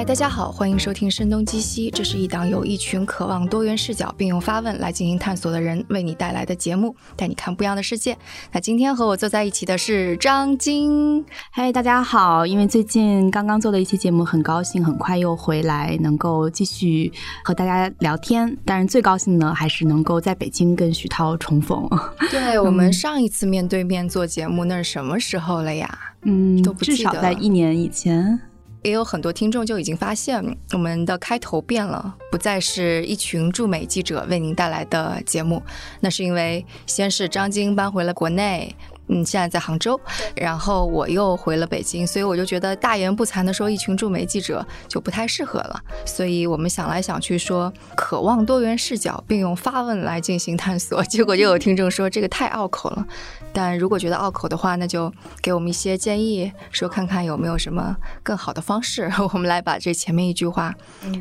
[0.00, 8.16] 嗨，大家好，欢迎收听《声东击西》，这是一档由一群渴望多元视角并用发问来进行探索的人为你带来的节目，带你看不一样的世界。
[8.50, 11.22] 那今天和我坐在一起的是张晶。
[11.50, 17.12] 嗨，大家好，因为最近刚刚做了一期节目，很高兴很快又回来，能够继续
[17.44, 18.56] 和大家聊天。
[18.64, 21.86] 当然，最高兴呢还是能够在北京跟徐涛重逢。
[22.32, 25.98] 对我们上一次面对面做节目，那是什么时候了呀？
[26.22, 28.40] 嗯，都不至少在一年以前。
[28.82, 35.62] 也有很多听众就已经发现，我们的开头变了，不再是一群驻美记者为您带来的节目。
[36.00, 38.74] 那是因为先是张晶搬回了国内，
[39.08, 40.00] 嗯，现在在杭州，
[40.34, 45.80] 然后我又回了北京，所以我就觉得大言不惭的说一群驻美记者就不太适合了。
[46.06, 51.02] 所以我们想来想去说，渴望多元视角，并用发问来进行探索。
[51.04, 53.06] 结果又有听众说这个太拗口了。
[53.52, 60.74] 但如果觉得拗口的话，那就给我们一些建议，说看看有没有什么更好的方式， 我们来把这前面一句话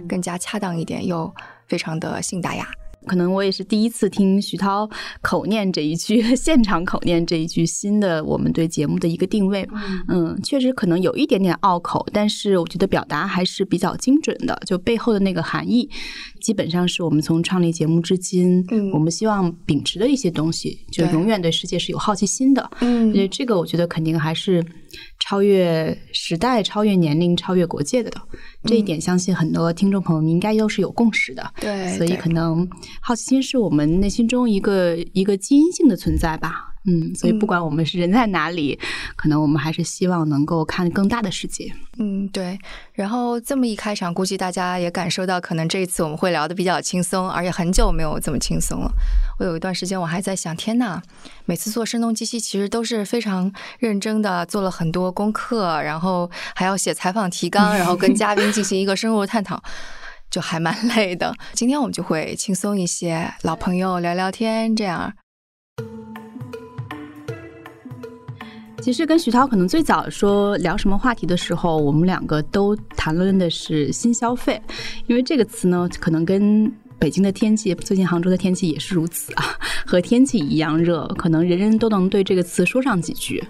[0.07, 1.33] 更加恰当一点，又
[1.67, 2.67] 非常的信达雅。
[3.07, 4.87] 可能我也是第一次听徐涛
[5.21, 9.67] 口念这一句，现场口念这一句新的我们对节目的一个定位。
[10.09, 15.89] 嗯，确实可能有一点点拗口，但是我觉得表达还是比较精准的，就背后的那个含义，
[16.39, 22.69] 基本上是我们从创立节目至今，嗯我们希望秉持的一些东西，就永远对世界是有好奇心的。
[22.81, 24.65] 嗯所以这个我觉得肯定还是
[25.19, 28.11] 超越时代、超越年龄、超越国界的。
[28.63, 31.53] 这一点，相信很多听众朋友们应该都是有共识的。
[31.59, 32.67] 对，所以可能
[33.01, 36.68] 好奇心是我们内心中一个一个基因性的存在吧。
[36.89, 38.79] 嗯，所以不管我们是人在哪里，
[39.15, 41.71] 可能我们还是希望能够看更大的世界。
[41.99, 42.57] 嗯，对。
[42.93, 48.91] 然后这么一开场，估计大家也感受到，可能这一次我们会聊得比较轻松，而且很久没有这么轻松了。
[49.37, 50.99] 我有一段时间我还在想，天呐，
[51.45, 59.61] 每次做声东击西，其实都是非常认真的，做了很多功课，然后还要写采访提纲，然后跟 嘉宾进行一个深入探讨。
[60.31, 65.11] 就还蛮 累的，今天我们就会轻松一些，老朋友聊聊天，这样。
[68.89, 74.59] 其实跟徐涛可能最早说聊什么话题的时候，我们两个都谈论的是新消费，
[75.05, 76.67] 因为这个词呢，可能跟
[76.97, 79.45] 北京的天气，最近杭州的天气也是如此啊，
[79.85, 83.43] 和天气一样热，可能人人都能对这个词说上几句。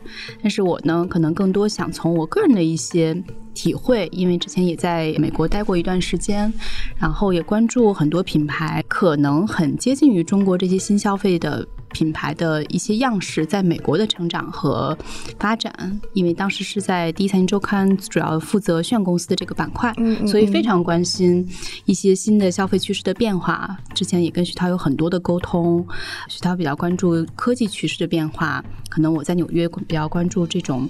[0.43, 3.15] 但是我呢，可能更多想从我个人的一些
[3.53, 6.53] 体会，因为之前也在美国待过一段时间，
[6.97, 11.65] 然后也关注很多品牌，可能很接近于中国这些新消费的。
[11.91, 14.97] 品牌的一些样式在美国的成长和
[15.39, 21.47] 发展，因为当时是在第一财经周刊主要负责炫公司的这个板块，嗯嗯所以非常关心
[21.85, 23.77] 一些新的消费趋势的变化。
[23.93, 25.85] 之前也跟徐涛有很多的沟通，
[26.27, 30.87] 徐涛比较关注科技趋势的变化，可能我在纽约比较关注这种。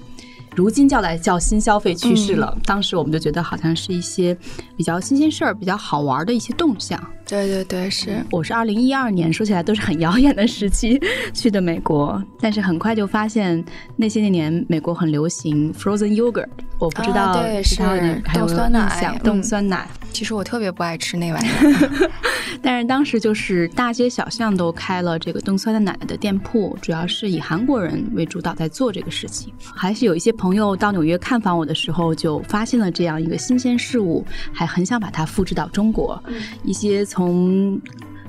[0.56, 4.36] 如今叫来叫新消费趋势了，当时我们就觉得好像是一些
[4.76, 7.00] 比较新鲜事儿、比较好玩的一些动向。
[7.26, 8.24] 对对对，是。
[8.32, 11.00] 我是二零一二年， 说起来都是很遥远的时期
[11.32, 13.64] 去的美国，但是很快就发现
[13.96, 19.88] 那些年美国很流行 frozen yogurt，我不知道啊对其他是还有冻酸奶冻酸奶。
[20.12, 22.10] 其实我特别不爱吃那玩意儿。
[22.62, 29.52] 但是当时就是大街小巷都开了这个冻酸的奶奶的店铺，主要是以韩国人为主导在做这个事情。
[29.74, 36.22] 还是有一些朋友到纽约看房我的时候，就发现了这样一个新鲜事物，还很想把它复制到中国。
[36.64, 37.80] 一些从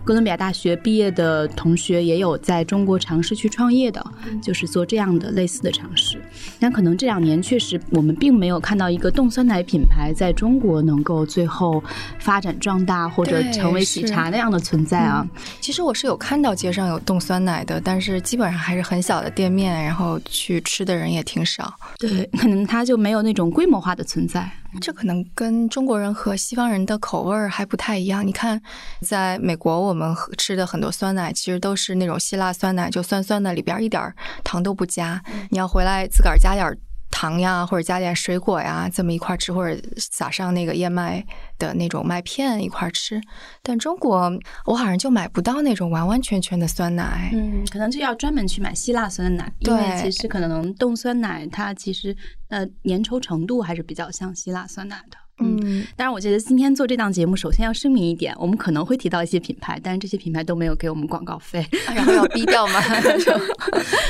[0.03, 4.03] 哥伦比亚大学毕业的同学也有在中国尝试去创业的，
[4.41, 6.19] 就是做这样的类似的尝试。
[6.59, 11.83] 但可能这两年确实我们并没有看到一个冻酸奶品牌在中国能够最后
[12.19, 15.25] 发展壮大或者成为喜茶那样的存在啊。
[15.59, 21.73] 其实我是有看到街上有冻酸奶的，但是基本上还是很小的店面，然后去吃的人也挺少。
[21.99, 24.49] 对，可能它就没有那种规模化的存在。
[24.79, 28.25] 这可能跟中国人和西方人的口味儿还不太一样。
[28.25, 28.61] 你看，
[29.01, 34.13] 在美国我们喝吃的很多酸奶，其实都是那种希腊酸奶，就酸酸的，里边儿一点
[34.43, 35.21] 糖都不加。
[35.49, 36.77] 你要回来自个儿加点
[37.09, 41.23] 糖呀，或者加点水果呀，这么一块儿吃，或者撒上那个燕麦
[41.59, 43.21] 的那种麦片一块儿吃。
[43.61, 44.31] 但中国
[44.65, 47.29] 我好像就买不到那种完完全全的酸奶。
[47.33, 52.15] 嗯，可能就要专门去买希腊酸奶，因为其实可能冻酸奶它其实
[52.47, 55.17] 呃粘稠程度还是比较像希腊酸奶的。
[55.41, 61.65] 嗯，当然，我觉得今天做这档节目，首先要声明一点，我们可能会提到一些品牌，但是这些品牌都没有给我们广告费。
[61.93, 62.81] 然后要逼掉吗？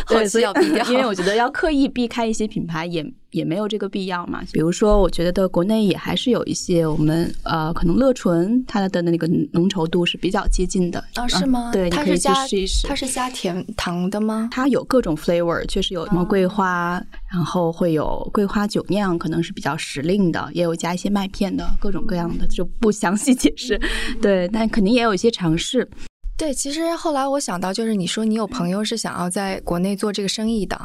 [0.05, 4.41] 后 对，期所以要逼掉，因为我觉得要刻意避开一些品牌，也也没有这个必要嘛。
[4.51, 11.71] 比如说，我觉得国内也还是有一些我们呃，可能乐纯它的那个浓稠度是比较接近的啊，是吗？
[11.71, 14.49] 对，它是加试一试，它是加甜糖的吗？
[14.51, 17.01] 它有各种 flavor，确实有什么桂花，
[17.31, 23.79] 然后会有桂花酒酿，可能是比较时令的，也有加一些麦片的，各种各样的就不详细解释。
[24.21, 25.89] 对，但肯定也有一些尝试。
[26.37, 30.75] 对，其实后来我想到，就是你说你有朋友是想要在国内做这个生意的，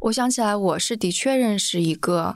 [0.00, 2.34] 我想起来，我是的确认识一个。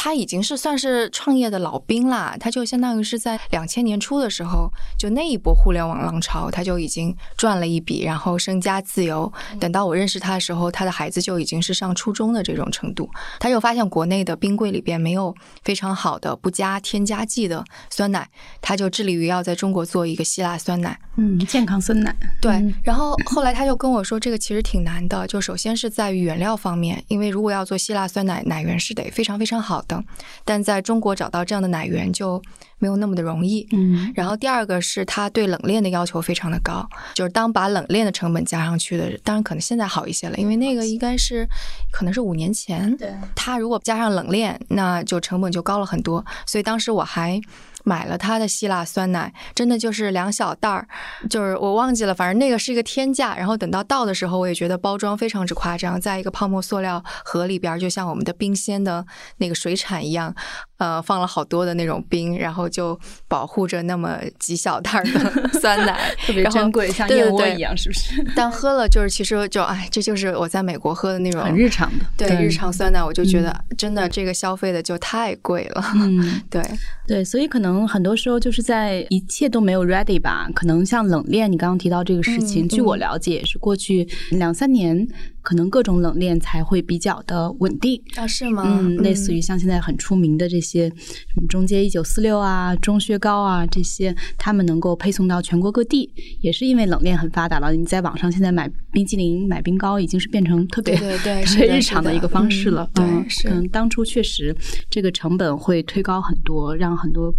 [0.00, 9.30] 他已经是算是创业的老兵啦，他就相当于是在两千年初的时候，就那一波互联网浪潮，他就已经赚了一笔，然后身家自由。
[9.58, 13.10] 等到我认识他的时候，他的孩子就已经是上初中的这种程度。
[13.40, 15.34] 他就发现国内的冰柜里边没有
[15.64, 18.30] 非常好的不加添加剂的酸奶，
[18.62, 22.14] 他就致力于要在中国做一个希腊酸奶，嗯，健康酸奶。
[22.40, 22.52] 对，
[22.84, 29.84] 然后后来他就跟我说，这个其实挺难的，就首先是在于原料方面，因为如果要做希腊酸奶，奶源是得非常非常好。
[29.88, 30.04] 等，
[30.44, 32.40] 但在中国找到这样的奶源就
[32.78, 33.66] 没有那么的容易。
[33.72, 41.48] 嗯，然后第二个是它对冷链的要求非常的高，就是当把冷链的成本加上去的，当然可能现在好一些了，因为那个应该是
[41.90, 42.96] 可能是五年前。
[42.96, 46.24] 对，它如果加上冷链，那就成本就高了很多。
[46.46, 47.40] 所以当时我还。
[47.88, 50.86] 买了他的希腊酸奶，真的就是两小袋儿，
[51.30, 53.34] 就是我忘记了，反正那个是一个天价。
[53.34, 59.06] 然后等到到的时候，我也觉得包装非常之夸张，在一个泡沫塑料盒里边，就像我们的冰鲜的
[59.38, 60.34] 那个水产一样。
[60.78, 62.96] 呃，放了好多的那种冰，然后就
[63.26, 68.24] 保护着那么几小袋的 酸奶，特别珍贵，像燕窝一样，是不是？
[68.36, 75.82] 但喝了就是，其实就哎，这就是我在美国喝的那种很日常的，对日常酸奶，我就觉得真的这个消费的就太贵了。
[75.96, 76.62] 嗯， 对
[77.08, 85.06] 对，所以可能很多时候就是在一切都没有 ready 吧，可能像冷链，你刚刚提到这个事情，据我了解也是过去两三年。
[85.48, 88.26] 可能各种冷链才会比较的稳定啊？
[88.26, 88.64] 是吗？
[88.66, 96.12] 嗯，类似于像现在很出名的这些什么中街一九四六啊、中薛高啊这些，他们能够配送到全国各地，
[96.42, 97.72] 也是因为冷链很发达了。
[97.72, 101.42] 你在网上现在买冰激凌、买冰糕，已经是变成特别对对
[101.78, 102.86] 日常的一个方式了。
[102.92, 103.48] 对，是。
[103.48, 104.54] 可能当初确实
[104.90, 107.34] 这个成本会推高很多，让很多。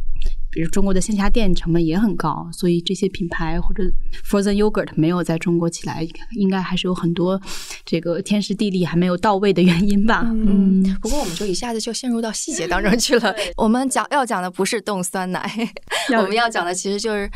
[0.52, 3.84] 比如中国的线下店成本也很高，所以这些品牌或者
[4.26, 7.40] frozen yogurt 没有在中国起来，应该还是有很多
[7.86, 10.24] 这个天时地利还没有到位的原因吧。
[10.26, 13.34] 嗯，不过我们就一下子就陷入到细节当中去了。
[13.58, 15.50] 我们讲要讲的不是冻酸奶，
[16.18, 17.30] 我们要讲的其实就是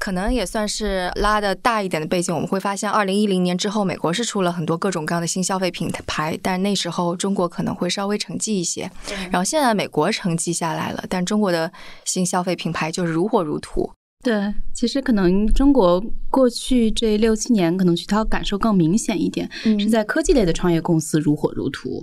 [0.00, 2.34] 可能也算是拉的大一点的背景。
[2.34, 8.90] 我们会发现，二零一零年之后，美国是出了很多各种各样的新消费品牌，但那时候中国可能会稍微沉寂一些。
[9.30, 11.70] 然后现在美国沉寂下来了，但中国的
[12.04, 12.56] 新消费。
[12.56, 13.92] 品牌就是如火如荼。
[14.24, 19.46] 对，其实可能中国过去这六七年，可能徐涛感受更明显一点，
[19.78, 22.02] 是在科技类的创业公司如火如荼。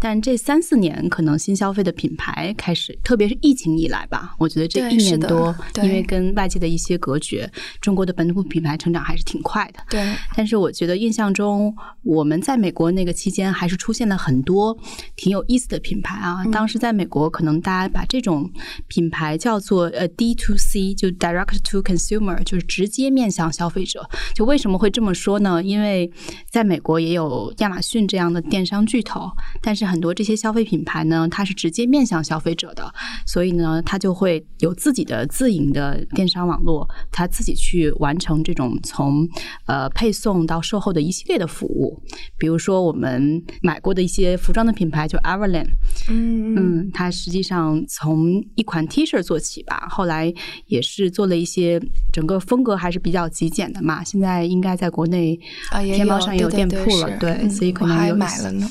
[0.00, 7.50] 但这三四年，可能新消费的品牌开始，特别是疫情以来吧，我觉得这一年多，因为跟外界的一些隔绝，
[7.80, 9.80] 中国的本土品牌成长还是挺快的。
[9.88, 14.76] 对，但是我觉得印象中，我们在美国那个期间，还是出现了很多
[15.16, 16.44] 挺有意思的品牌啊。
[16.52, 18.50] 当时在美国，可能大家把这种
[18.86, 24.08] 品牌叫做呃 D to C，就 Direct to Consumer，就是直接面向消费者。
[24.34, 25.62] 就为什么会这么说呢？
[25.62, 26.10] 因为
[26.50, 29.30] 在美国也有亚马逊这样的电商巨头。
[29.62, 32.92] 但是很多这些消费品牌呢，它是直接面向消费者的，
[33.26, 39.28] 所以呢，它就会有自己的自营的电商网络，它自己去完成这种从
[39.66, 42.02] 呃配送到售后的一系列的服务。
[42.38, 45.68] 比如说我们买过的一些服装的品牌，就 Everlane，
[46.08, 50.32] 嗯嗯，它实际上从一款 T 恤做起吧，后来
[50.66, 51.80] 也是做了一些
[52.12, 54.02] 整个风格还是比较极简的嘛。
[54.04, 55.38] 现在应该在国内
[55.70, 58.68] 啊，天猫上也有店铺了，对，所以可能还买了呢。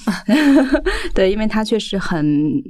[1.13, 2.63] 对，因为它确实很。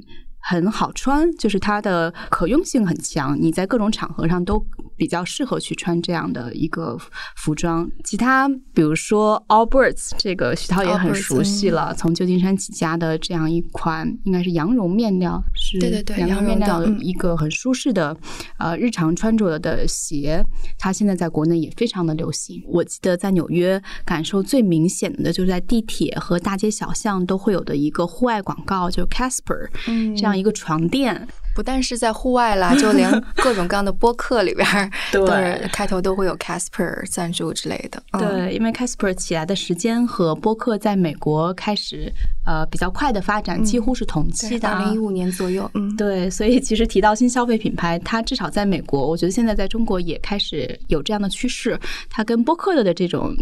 [0.48, 4.64] 很好穿，就是它的可用性很强，你在各种场合上都
[4.96, 6.96] 比较适合去穿这样的一个
[7.34, 7.90] 服装。
[8.04, 18.16] 其他比如说 Allbirds，这个徐涛也很熟悉了，从旧金山起家的这样一款应该是羊绒面料，是对对对，羊绒面料的一个很舒适的
[18.60, 20.40] 呃日常穿着的鞋，
[20.78, 22.62] 它现在在国内也非常的流行。
[22.68, 30.35] 我记得在纽约感受最明显的，就是在地铁和大街小巷都会有的一个户外广告，就 Casper，嗯，这样。
[30.36, 38.02] 一个床垫，不但是在户外啦，就连 各种各样的播客里边，对，开头都会有 Casper 赞助之类的。
[38.18, 42.12] 对，因为 Casper 起来的时间和播客在美国开始
[42.44, 45.70] 呃比较快的发展，几乎是同期的，二零一五年左右。
[45.74, 51.78] 嗯，对，所以其实提到新消费品牌，它至少在美国，我觉得现在在中国也开始有这样的趋势，
[52.10, 53.34] 它跟播客的的这种。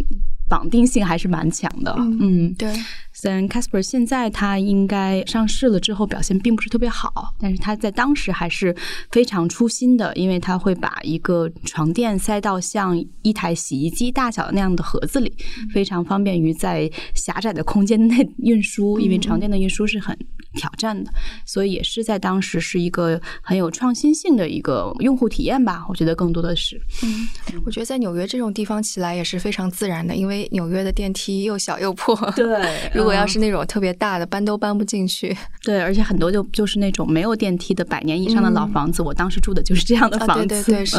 [0.48, 1.94] 绑定性还是蛮强的。
[1.98, 2.72] 嗯，对。
[3.12, 8.74] 虽然 Casper 现在它应该上市了之后表现并不是特别好，但是它在当时还是
[9.12, 15.32] 非常出新的，因为它会把一个床垫塞到像一台洗衣机大小那样的盒子里，
[15.72, 20.16] 非常方便于在狭窄的空间内运输，因为床垫的运输是很
[20.54, 21.10] 挑战的，
[21.44, 25.84] 所以也是在当时是一个很有创新性的一个用户体验吧。
[25.88, 27.28] 我觉得更多的是，嗯，
[27.64, 32.44] 我觉得在纽约这种地方起来也是非常自然的，因为纽约的电梯又小又破，对。
[32.94, 35.36] 如果要是那种特别大的，搬都搬不进去。
[35.62, 39.02] 对，而且很多就就是那种没有电梯的百年以上的老房子。
[39.02, 40.96] 我当时住的就是这样的房子，对对对，是。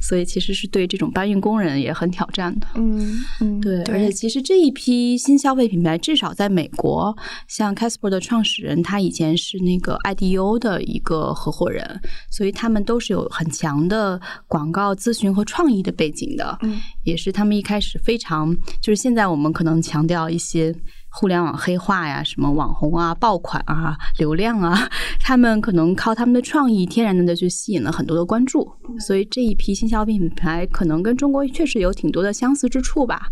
[0.00, 2.66] 所以其实是对这种搬运工人也很挑战的。
[2.74, 3.82] 嗯嗯，对。
[3.84, 7.16] 而且其实这一批新消费品牌，至少在美国，
[7.48, 16.58] 像 Casper 的创始人，他以前是那个 IDO 的一个合伙人，所以他们都是有很强的广告咨询和创意的背景的。
[16.62, 20.74] 嗯，也是他们一开始非常，就是现在我们可能强调一些。
[21.16, 24.76] 互联网黑化呀，什么网红啊、爆款啊、流量啊，
[25.20, 28.68] 他们可能靠他们的创意，天然的就吸引了很多的关注。
[28.98, 33.28] 所以这一批新消费品牌可能跟中国确实有挺多的相似之处吧。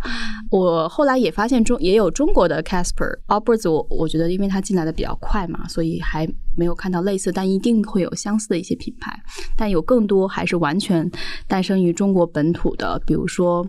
[0.50, 6.24] 我后来也发现中也有中国的 Casper、Allbirds，我我觉得因为它进来的比较快嘛，所以还
[6.56, 9.12] 没有看到类似，但一定会有相似的一些品牌。
[9.56, 11.10] 但有更多还是完全
[11.48, 13.66] 诞生于中国本土的，比如说。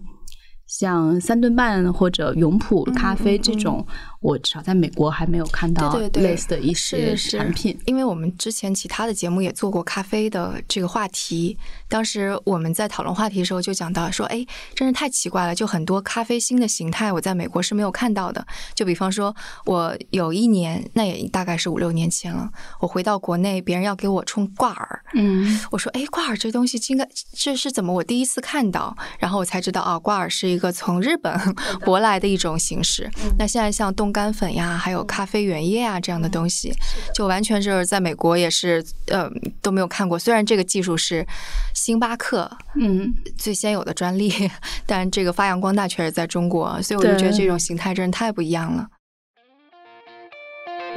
[0.79, 3.85] 像三顿半或者永璞咖啡这种。
[4.21, 11.57] 我至少在美国还没有看到类似的一些产品，因为我们之前其他的节目也做过咖啡的这个话题。
[11.89, 18.47] 当时我们在讨论话题的时候就讲到说，哎，真是太奇怪了，就很多咖啡新的形态我在美国是没有看到的。
[18.73, 22.49] 就比方说，我有一年，那也大概是五六年前了，
[22.79, 27.93] 我回到国内，别人要给我冲挂耳，嗯，我说，哎，挂耳这东西应该这是怎么？
[27.93, 31.33] 我第一次看到，然后我才知道啊，挂耳是一个从日本
[31.85, 33.09] 舶来的一种形式。
[33.37, 36.73] 那现在像冻干粉呀，还有咖啡原液啊这样的东西，
[37.13, 39.29] 就完全是在美国也是呃
[39.61, 40.17] 都没有看过。
[40.17, 41.25] 虽然这个技术是
[41.73, 44.31] 星巴克嗯最先有的专利，
[44.85, 48.87] 但这个发扬光大确实在中国，所以我就觉得这种形态真是太不一样了。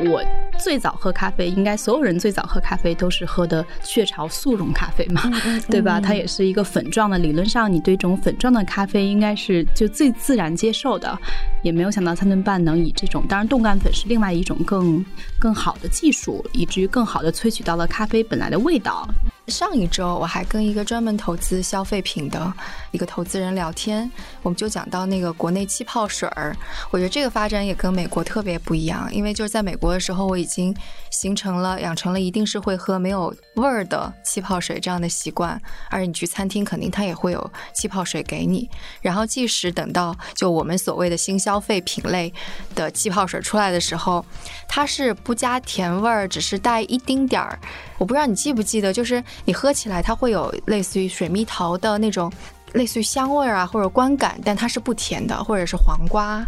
[0.05, 0.23] 我
[0.59, 5.23] 最早喝咖啡，应该所有人最早喝咖啡都是喝的雀巢速溶咖啡嘛，
[5.71, 5.99] 对吧？
[5.99, 11.19] 它也是一个粉状的，理论上你对这种粉状的咖啡应该是就最自然接受的。
[11.63, 15.05] 也没有想到三顿半能以这种，当然冻干粉是另外一种更
[15.39, 19.09] 更好的技术，以至于更好的萃取到了咖啡本来的味道。
[19.49, 22.53] 上一周我还跟一个专门投资消费品的
[22.91, 24.11] 一个投资人聊天，
[24.43, 26.55] 我们就讲到那个国内气泡水儿，
[26.91, 30.75] 我觉得这个发展也跟美国特别不一样，因为就是在美国的时候，我已经
[31.13, 35.61] 形成了养成了一定是会喝没有味儿的气泡水这样的习惯，
[35.91, 38.69] 而你去餐厅肯定它也会有气泡水给你，
[39.01, 42.33] 然后即使等到就我们所谓的新消费品类
[42.75, 44.25] 的气泡水出来的时候，
[44.69, 47.57] 它是不加甜味儿，只是带一丁点儿。
[47.99, 52.31] 我不知道你记不记得，就是你喝起来它会有类似于水蜜桃的那种，
[52.73, 56.45] 类似于香味啊或者观感，但它是不甜的，或者是黄瓜，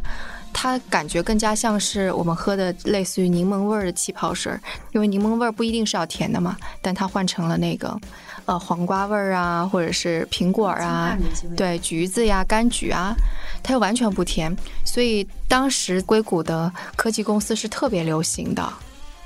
[0.53, 4.53] 它感觉更加像是我们喝的类似于柠檬味儿的气泡水，
[4.93, 7.99] 因为柠檬味儿不一定是要甜的嘛，但它换成了那个
[8.45, 11.17] 呃黄瓜味儿啊，或者是苹果啊，
[11.57, 13.15] 对，橘子呀、柑橘啊，
[13.63, 18.73] 它又完全不甜，所以当时硅谷的科技公司是特别流行的。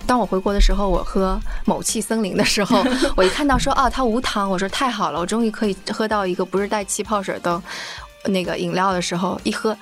[0.06, 2.84] 当我回国的时候，我喝某气森林的时候，
[3.16, 7.62] 我一看到说啊，它无糖，我说太好了，我终于可以喝到一个不是带气泡水的
[8.26, 9.76] 那个饮料的时候，一喝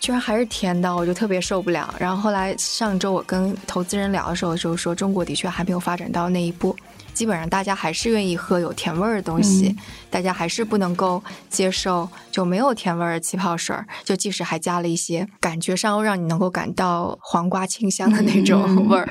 [0.00, 1.94] 居然还是甜的，我就特别受不了。
[1.98, 6.76] 然后后来上周我跟投资人聊的时候，就说中国的确还没有发展到那一步，
[7.12, 9.76] 基本上大家还是愿意喝有甜味儿的东西，
[10.10, 19.08] 大家还是不能够接受就没有甜味儿的气泡水，就即使还加了一些感觉上让你能够感到黄瓜清香的那种味儿。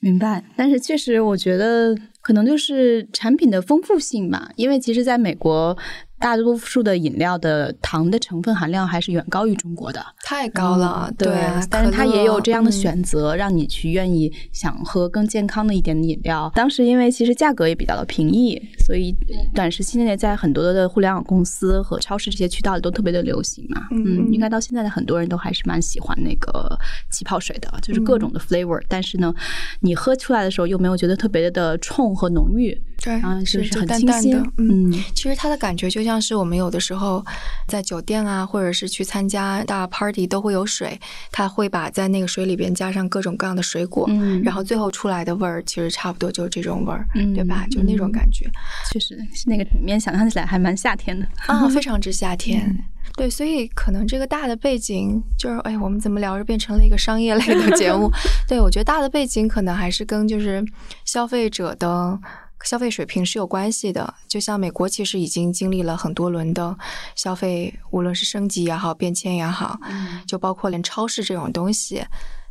[0.00, 5.76] 明白，但是确实，我觉得可能就是产品的丰富性吧，因为其实在美国。
[6.22, 11.12] 大多数的饮料的糖的成分含量还是远高于中国的，太高了。
[11.18, 11.28] 对，
[11.68, 16.50] 但是它也有这样的选择，让你去愿意想喝更健康的一点的饮料。
[16.54, 19.12] 当时因为其实价格也比较的便宜，所以
[19.52, 23.88] 短时期内在很多的互联网公司和超市这些渠道里都特别的流行嘛。
[23.90, 26.78] 嗯，应该到现在的很多人都还是蛮喜欢那个
[27.10, 28.80] 气泡水的，就是各种的 flavor。
[28.88, 29.34] 但是呢，
[29.80, 32.80] 你喝出来的时候又没有觉得特别的冲和浓郁。
[33.02, 34.90] 对，然后就是很淡淡清新的，嗯。
[34.90, 37.24] 嗯其实它的感觉就像是我们有的时候
[37.68, 40.98] 在酒店啊，或者是去参加大 party 都会有水，
[41.30, 47.66] 它会把在那个水里边加上各种各样的水果，嗯然后最后出来的味儿其实差不多就是这种味儿，嗯对吧？
[47.70, 48.48] 就那种感觉
[48.92, 51.26] 确实那个里面想象起来还蛮夏天的。
[51.46, 52.74] 啊，非常之夏天。
[53.16, 58.10] 对，所以可能这个大的背景就是，哎，我们怎么聊着变成了一个商业类的节目？
[58.48, 60.64] 对我觉得大的背景可能还是跟就是
[61.04, 62.18] 消费者的
[62.64, 64.14] 消费水平是有关系的。
[64.28, 66.76] 就像美国其实已经经历了很多轮的
[67.14, 69.78] 消费，无论是升级也好，变迁也好，
[70.26, 72.04] 就包括连超市这种东西。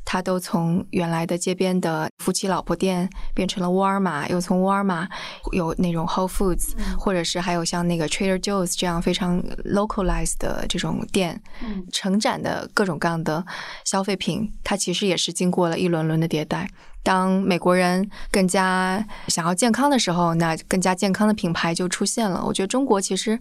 [0.04, 5.08] 它都从原来的街边的夫妻老婆店变成了沃尔玛，又从沃尔玛
[5.52, 13.46] 有那种 Whole Foods，、或者是还有像那个 Trader Joe's 这样非常 localized 的这种店，嗯、成展的各种各样的
[13.86, 16.70] 消费品，它其实也是经过了一轮轮的迭代。
[17.04, 22.44] 当美国人更加想要健康的时候，那更加健康的品牌就出现了。
[22.46, 23.40] 我觉得中国其实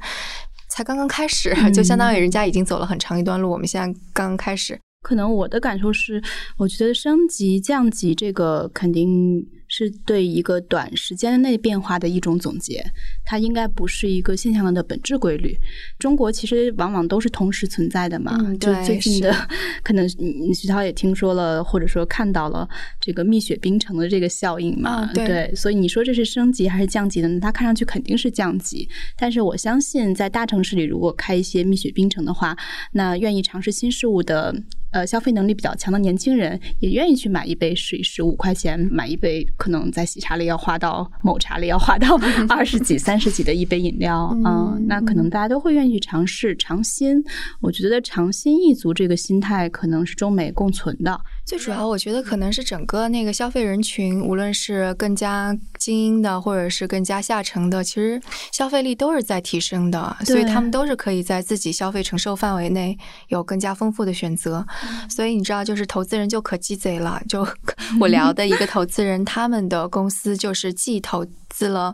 [0.69, 4.81] 才刚刚开始，就相当于人家已经走了很长一段路，我们现在刚刚开始。
[5.02, 6.23] 可能我的感受是，
[6.59, 12.85] 我觉得升级降级这个肯定是对一个短时间内变化的一种总结，
[13.25, 15.57] 它应该不是一个现象的本质规律。
[15.99, 19.35] 中国其实往往都是同时存在的嘛，就最近的
[19.83, 22.69] 可能你徐涛也听说了，或者说看到了
[23.00, 27.40] 这个蜜雪冰城的这个效应嘛，啊对所以你说这是升级还是降级的呢？
[27.40, 32.54] 它看上去肯定是降级，但是我相信在大城市里，如果开一些蜜雪冰城的话，
[32.92, 34.54] 那愿意尝试新事物的。
[34.92, 42.18] 呃，消费能力比较强的年轻人也愿意去买一杯试一试，五块钱买一杯，可能在喜茶里要花到某茶里要花到
[42.49, 47.23] 二十几、三十几的一杯饮料，嗯，那可能大家都会愿意去尝试尝新。
[47.61, 51.20] 我觉得尝新一族这个心态可能是中美共存的。
[51.50, 62.97] 最主要，我觉得可能是整个那个消费人群，无论是更加精英的，或者是更加下沉的，其实消费力都是在提升的，所以他们都是可以在自己消费承受范围内
[63.30, 64.64] 有更加丰富的选择。
[65.09, 67.21] 所以你知道，就是投资人就可鸡贼了。
[67.28, 67.45] 就
[67.99, 71.92] 我聊的一个投资人，他们的公司就是既投资了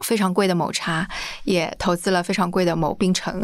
[0.00, 1.08] 非常贵的某茶，
[1.44, 3.42] 也投资了非常贵的某冰城。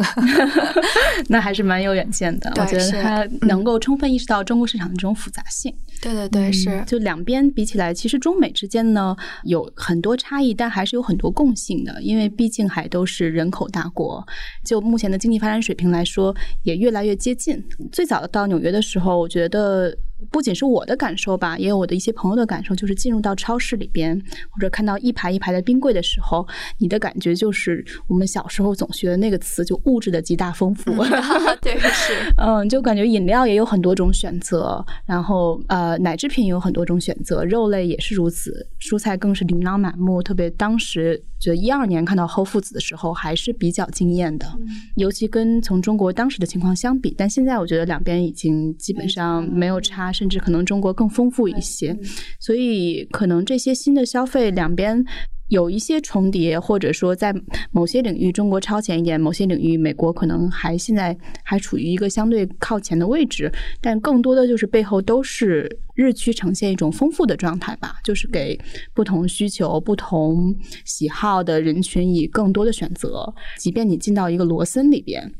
[1.27, 5.73] 那还是蛮有远见的，我觉得他能够充分意识到中国市场的这种复杂性。
[6.01, 6.83] 对对对，是。
[6.85, 14.25] 就两边比起来，其实中美之间呢有很多差异，但还是有很多共性的，因为毕竟还都是人口大国。
[14.63, 17.63] 就目前的经济发展水平来说，也越来越接近。
[17.91, 19.95] 最早到纽约的时候，我觉得
[20.31, 24.19] 不仅是我的感受吧，也有我的一些朋友的感受，就是进入到超市里边，
[24.51, 26.47] 或者看到一排一排的冰柜的时候，
[26.77, 30.91] 你的感觉就是我们小时候总学的那个词，就物质的极大丰富。
[31.61, 32.13] 对，是。
[32.37, 40.23] 嗯，就感觉饮料也有很多种选择，然后呃，奶制品也有很多种选择，肉类也是如此，蔬菜更是琳琅满目。
[40.23, 44.47] 特别当时觉得一二年看到 Whole Foods 的时候，还是比较惊艳的，
[44.95, 47.13] 尤其跟从中国当时的情况相比。
[47.17, 51.97] 但现在我觉得两边已经基本上没有差，甚至可能中国更丰富一些，
[52.39, 55.05] 所以可能这些新的消费两边。
[55.49, 57.31] 有一些重叠，或者说在
[57.69, 68.59] 某些领域中国超前一点，某些领域美国可能还现在还处于一个相对靠前的位置，但更多的就是背后都是日趋呈现一种丰富的状态吧，就是给
[68.95, 73.31] 不同需求、不同喜好的人群以更多的选择。
[73.59, 75.31] 即便你进到一个罗森里边。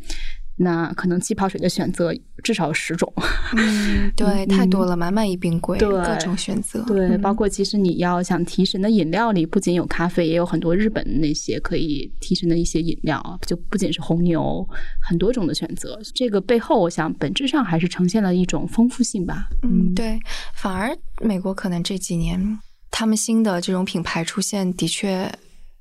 [0.57, 2.13] 那可能气泡水的选择
[2.43, 3.11] 至少十种，
[3.57, 14.65] 嗯，对，太多了，满满一冰柜，对各种选择，对，嗯包括其实你要想提神的饮料里，不仅有咖啡，也有很多日本那些可以提神的一些饮料，就不仅是红牛，
[15.01, 15.99] 很多种的选择。
[16.13, 19.49] 这个背后，我想本质上还是呈现了一种丰富性吧。
[19.63, 20.17] 嗯，对，
[20.55, 22.59] 反而美国可能这几年
[22.91, 25.29] 他们新的这种品牌出现，的确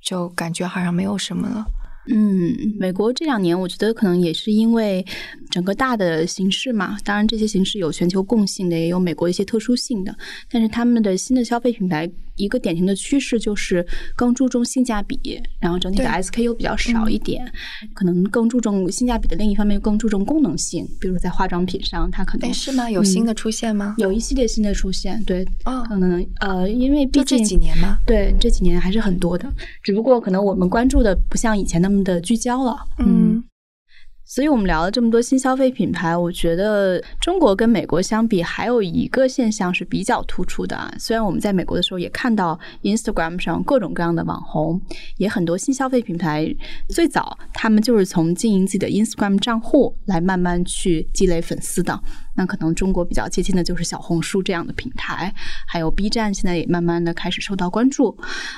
[0.02, 1.64] 就感觉好像没有什么了。
[2.06, 5.04] 嗯，美国这两年我觉得可能也是因为
[5.50, 10.14] 整个大的形势嘛，当然这些形势有全球共性的，也有美国一些特殊性的，
[10.50, 17.44] 但是他们的新的消费品牌一个典型的趋势就是更注重性价比，然后整体的 SKU 比较少一点，
[17.94, 22.90] 可能更注重性价比的另一方面更注重功能性，比如在化妆品上，它可能哎，是吗？
[22.90, 23.94] 有新的出现吗？
[23.99, 27.99] 有一系列新的出现，对，哦，可能呃，因为毕就这竟几年吗？
[28.07, 32.77] 对这几年还是很多的，只不过可能我们关注的不像以前那么的聚焦了。
[32.99, 33.42] 嗯，
[34.35, 40.92] 所以我们聊了这么多新消费品牌，我觉得中国跟美国相比，还有一个现象是比较突出的啊。
[40.99, 44.83] 虽然我们在美国的时候也看到 Instagram 上各种各样的网红，
[45.18, 46.53] 也很多新消费品牌，
[46.88, 52.03] 最早他们就是从经营自己的 Instagram 账户来慢慢去积累粉丝的。
[52.35, 55.35] 那可能中国比较接近的就是小红书这样的平台，
[55.66, 58.16] 还有 B 站，现在也慢慢的开始受到关注。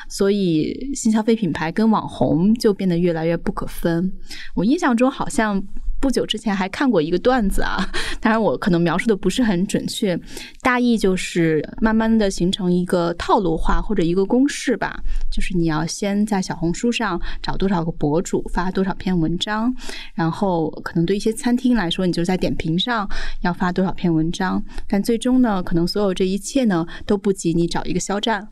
[0.08, 4.12] 所以新消费品牌跟网红就变得越来越不可分。
[4.54, 5.62] 我印象中好像。
[6.06, 7.84] 不久之前还看过一个段子啊，
[8.20, 10.16] 当然我可能描述的不是很准确，
[10.62, 19.74] 大意就是慢慢的形成一个套路化或者一个公式吧，就是你要先在小红书上找多少个博主发多少篇文章，
[20.14, 28.46] 然后可能对一些餐厅来说，你就在点评上要发多少篇文章，但最终呢，可能所有这一切呢都不及你找一个肖战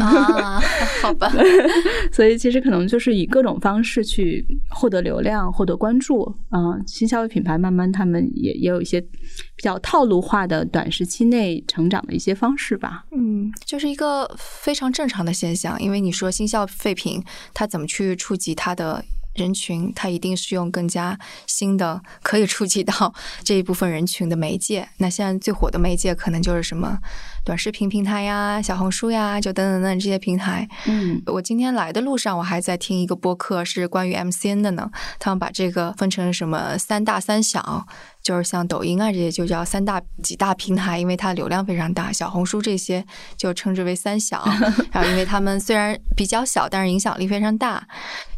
[0.00, 0.58] 啊，
[1.02, 1.30] 好吧，
[2.10, 6.34] 所以其实可能就是以各种方式去获得流量、获得关注
[6.86, 13.04] 新消费品牌慢慢，他们也也有一些比较套路化的短时期内成长的一些方式吧。
[13.12, 17.22] 嗯，就是一个非常正常的现象，因为你说新消费品，
[17.54, 19.04] 它怎么去触及它的？
[19.34, 23.14] 人群，它一定是用更加新的可以触及到
[23.44, 24.88] 这一部分人群的媒介。
[24.96, 26.98] 那现在最火的媒介可能就是什么
[27.48, 30.68] 短视频平台呀、小红书呀，就等等等这些平台。
[30.84, 34.90] 嗯，我今天来的路上，我还在听一个播客，是关于 MCN 的呢。
[35.18, 37.86] 他们把这个分成什么三大三小。
[38.20, 42.12] 就是像抖音啊这些就叫三大几大平台，因为它流量非常大。
[42.12, 43.02] 小红书这些
[43.38, 44.44] 就称之为三小，
[44.92, 47.82] 然后因为他们虽然比较小，但是影响力非常大。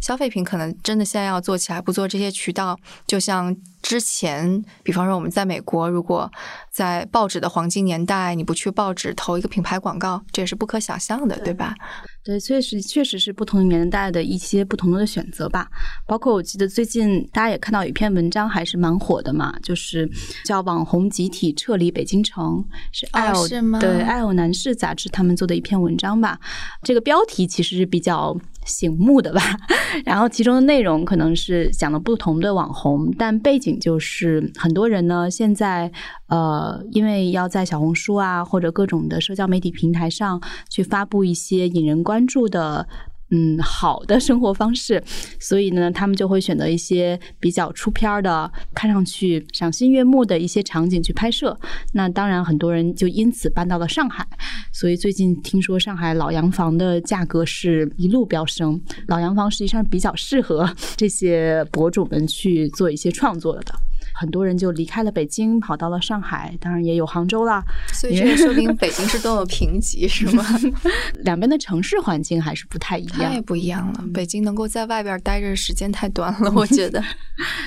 [0.01, 3.57] 消费品可能真的现在要做起来，不做这些渠道，就像。
[3.83, 6.31] 之前，比方说我们在美国，如果
[6.71, 11.75] 在报纸的黄金年代，你不去报纸投一个品牌广告，这也是不可想象的，对吧？
[12.23, 15.67] 对，确实确实是不同年代的一些不同的选择吧。
[16.07, 20.09] 包括我记得最近大家也看到有一篇文章，还是蛮火的嘛，就是
[20.45, 22.63] 叫“网红集体撤离北京城”，
[22.93, 23.49] 是爱偶
[23.81, 26.39] 对爱偶男士杂志他们做的一篇文章吧。
[26.83, 28.37] 这个标题其实是比较。
[28.67, 29.41] 醒目的吧，
[30.05, 35.91] 然后其中的内容可能是讲了不同的网红，但背景就是很多人呢现在
[36.29, 42.87] 呃，因为要在小红书啊或者各种的社交媒体平台上去发布一些引人关注的。
[43.31, 45.03] 嗯，好的生活方式，
[45.39, 51.57] 所以呢，他们就会选择一些比较出片的、看上去赏心悦目的一些场景去拍摄。
[51.93, 54.27] 那当然，很多人就因此搬到了上海。
[54.73, 63.75] 所以最近听说上海老洋房的价格是一路飙升，老洋房实际上比较适合这些博主们去做一些创作的。
[64.21, 67.65] 很多人就离开了北京，跑到了上海，当然也有杭州啦。
[67.95, 70.45] 所以这说明 北京是多么贫瘠，是吗？
[71.25, 74.05] 两边的城市环境还是不太一样，太不一样了。
[74.13, 77.03] 北京能够在外边待着时间太短了， 我觉得。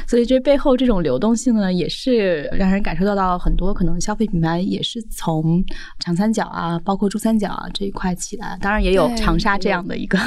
[0.06, 5.66] 所以这背后这种流动性呢，也是让人感受到到很多可能消费品牌也是从
[6.02, 8.56] 长三角啊，包括珠三角啊这一块起来。
[8.62, 10.20] 当然也有长沙这样的一个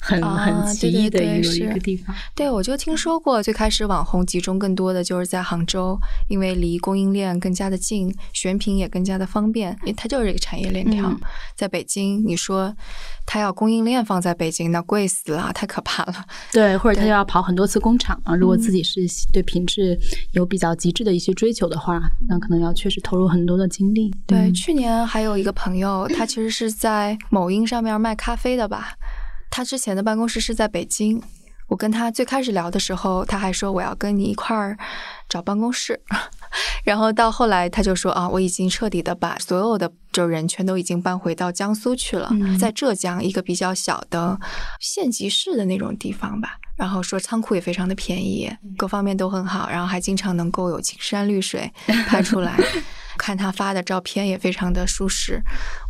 [0.00, 2.16] 很很奇异的一个一个地方。
[2.34, 5.65] 对，我就听说过，最开始网红集中更多的就是在杭。
[5.66, 5.98] 州，
[6.28, 11.14] 因为离供应链更加的近，选品也更加的方便，因为它就是一个产业链条。
[11.54, 12.74] 在北京，你说
[13.26, 16.24] 它要供应链放在北京，那贵死了，太可怕了。
[16.52, 18.34] 对，或者他要跑很多次工厂啊。
[18.34, 19.00] 如果自己是
[19.32, 19.98] 对品质
[20.32, 24.14] 有比较极致的一些追求的话，那可能要确实投入很多的精力。
[24.26, 28.94] 对，去年还有一个朋友，他其实是在某音上面卖咖啡的吧？
[29.50, 31.20] 他之前的办公室是在北京。
[31.68, 34.76] 我跟他最开始聊的时候，他还说我要跟你一块儿
[35.28, 36.00] 找办公室，
[36.84, 44.38] 然后到后来他就说啊，我已经彻底的把所有的就人全都已经搬回到江苏去了，在浙江一个比较小的
[44.80, 46.58] 县级市的那种地方吧。
[46.76, 51.72] 然后说仓库也非常的便宜，各方面都很好，然后还经常能够有青山绿水
[52.06, 52.54] 拍出来。
[53.16, 55.42] 看他发的照片也非常的舒适，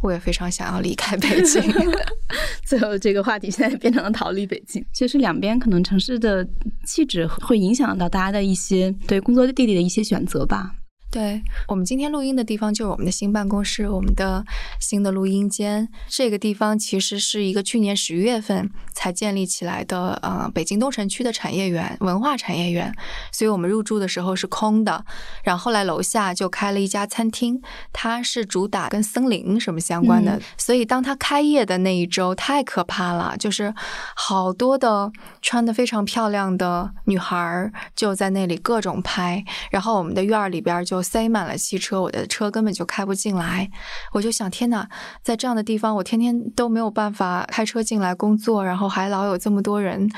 [0.02, 1.62] 我也非常想要离开北京。
[2.64, 4.84] 最后这个话题现在变成了逃离北京。
[4.92, 6.46] 其实两边可能城市的
[6.84, 10.72] 气质会影响到大家的一些对工作地点的一些选择吧。
[11.08, 14.44] 对我们今天录音的地方就是我们的新办公室，我们的
[14.80, 15.88] 新的录音间。
[16.08, 22.92] 这个地方其实是一个去年十一月份才建立起来的，呃，北京东城区的产业园、文化产业园。
[23.32, 25.06] 所以我们入住的时候是空的，
[25.42, 30.38] 然后后来楼下就开了一家餐厅，它是主打跟森林什么相关的。
[30.58, 33.72] 所以当它开业的那一周，太可怕了，就是
[34.14, 40.95] 好多的穿的非常漂亮的女孩就在那里各种拍，然后我们的院儿里边就。
[41.02, 43.70] 塞满了汽车，我的车根本就开不进来。
[44.12, 44.88] 我就想，天哪，
[45.22, 50.10] 在这样的地方，我天天都没有办法开车进来工作，然后还老有这么多人。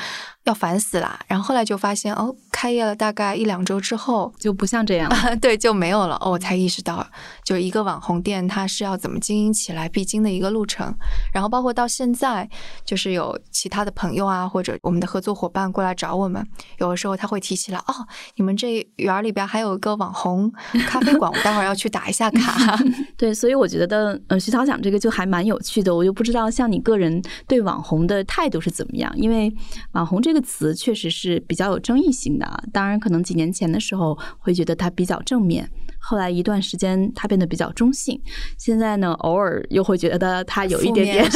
[0.49, 1.19] 要烦死啦。
[1.27, 6.17] 然后后来就发现，哦，开业了大概一两周之后，就不像这样， 对，就没有了。
[6.21, 7.07] 哦，我才意识到，
[7.45, 10.93] 就一个网红店它是要怎么经营起来必经的一个路程。
[11.33, 12.49] 然后包括到现在，
[12.85, 16.45] 就是有其他的朋友啊，或者我们的合作伙伴过来找我们，
[16.79, 17.95] 有的时候他会提起来，哦，
[18.37, 20.51] 你们这园里边还有一个网红
[20.89, 22.79] 咖啡馆，我待会儿要去打一下卡。
[23.17, 25.95] 对，所以我觉得，呃，徐涛讲这个就还蛮有趣的。
[25.95, 29.53] 我就不知道像你个人对网红的态度是怎么样，因为
[29.93, 32.64] 网红这个词确实是比较有争议性的。
[32.72, 38.20] 当然，可能几年前的时候会觉得它比较正面，后来一段时间它变得比较中性，
[38.59, 41.31] 现在呢，偶尔又会觉得它有一点点，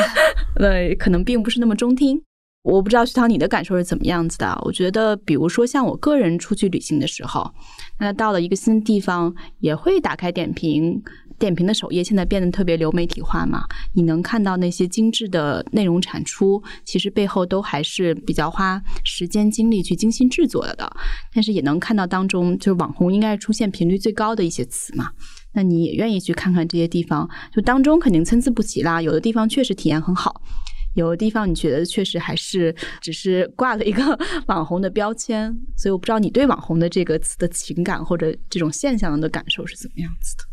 [0.56, 2.22] 对，可能并不是那么中听。
[2.62, 4.60] 我不知道徐涛你的感受是怎么样子的？
[4.64, 7.48] 我觉得，比如说像我个人出去旅行的时候，
[8.00, 11.00] 那到了一个新地方，也会打开点评。
[11.38, 13.64] 点评的首页现在变得特别流媒体化嘛？
[13.92, 20.90] 你能看到那些精致的内容产出，其实背后都还是比较花时间精力去精心制作的。
[21.32, 25.10] 但是也能看到当中，就是网红应该出现频率最高的一些词嘛。
[25.52, 27.28] 那你也愿意去看看这些地方？
[27.54, 29.00] 就当中肯定参差不齐啦。
[29.00, 30.40] 有的地方确实体验很好，
[30.94, 34.18] 有的地方你觉得确实还是只是挂了一个
[34.48, 35.54] 网红的标签。
[35.76, 40.44] 所以我不知道你对网红的这个词的情感或者这种现象的感受是怎么样子的。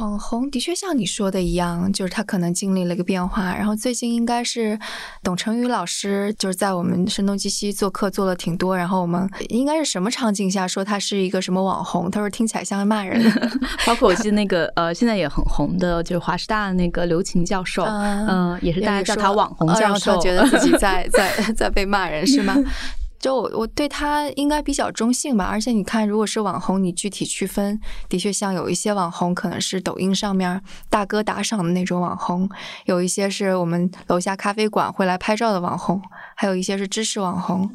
[0.00, 3.54] 网红的确像你说的一样，就是他可能经历了一个变化。
[3.54, 4.78] 然后最近应该是
[5.22, 8.76] 董成宇老师就是在我们声东击西做客做了挺多。
[8.76, 12.10] 然后我们应该是什么场景下说他是一个什么网红？
[12.10, 13.22] 他说听起来像骂人。
[13.86, 22.56] 包括我记得那个呃，现在也很红的，就是华师大的那个刘琴教授，嗯，也是大家叫他网红教授，觉得自己在 在在被骂人是吗？
[23.22, 32.50] 就我我对他应该比较中性吧，而且你看，如果是网红，你具体区分，的确像有一些网红可能是抖音上面大哥打赏的那种网红，
[32.86, 36.02] 有一些是我们楼下咖啡馆会来拍照的网红，
[36.42, 37.70] 还有一些是知识网红，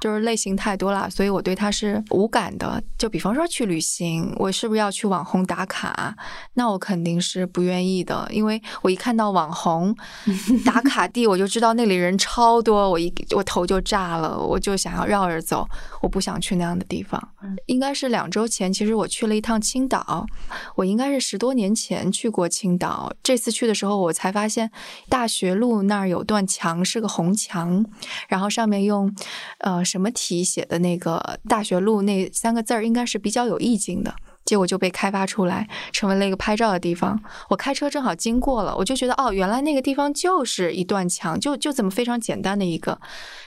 [0.00, 2.80] 就是类型太多了，所以我对他是无感的。
[2.96, 6.14] 就比方说去旅行，我是不是要去网红打卡？
[6.54, 9.92] 那我肯定是不愿意的，因为我一看到网红
[10.64, 14.92] 打卡地，我就知道那里人超多，我一我头就炸了，我就想。
[14.92, 15.66] 要绕着走，
[16.02, 17.32] 我不想去那样的地方。
[17.66, 20.26] 应该是两周前，其实我去了一趟青岛。
[20.74, 24.70] 我应该是十多年前去过青岛，这次去的时候，我才发现
[25.08, 27.84] 大学路那儿有段墙是个红墙，
[28.28, 29.14] 然后上面用
[29.58, 34.14] 呃什么体写的那个“大学路”那三个字儿，应该是比较有意境的。
[34.44, 37.20] 结果就被开发出来，成为了一个拍照的地方。
[37.48, 43.00] 我开车正好经过了，我就觉得哦，原来那个地方就是一段墙，就就这么非常简单的一个。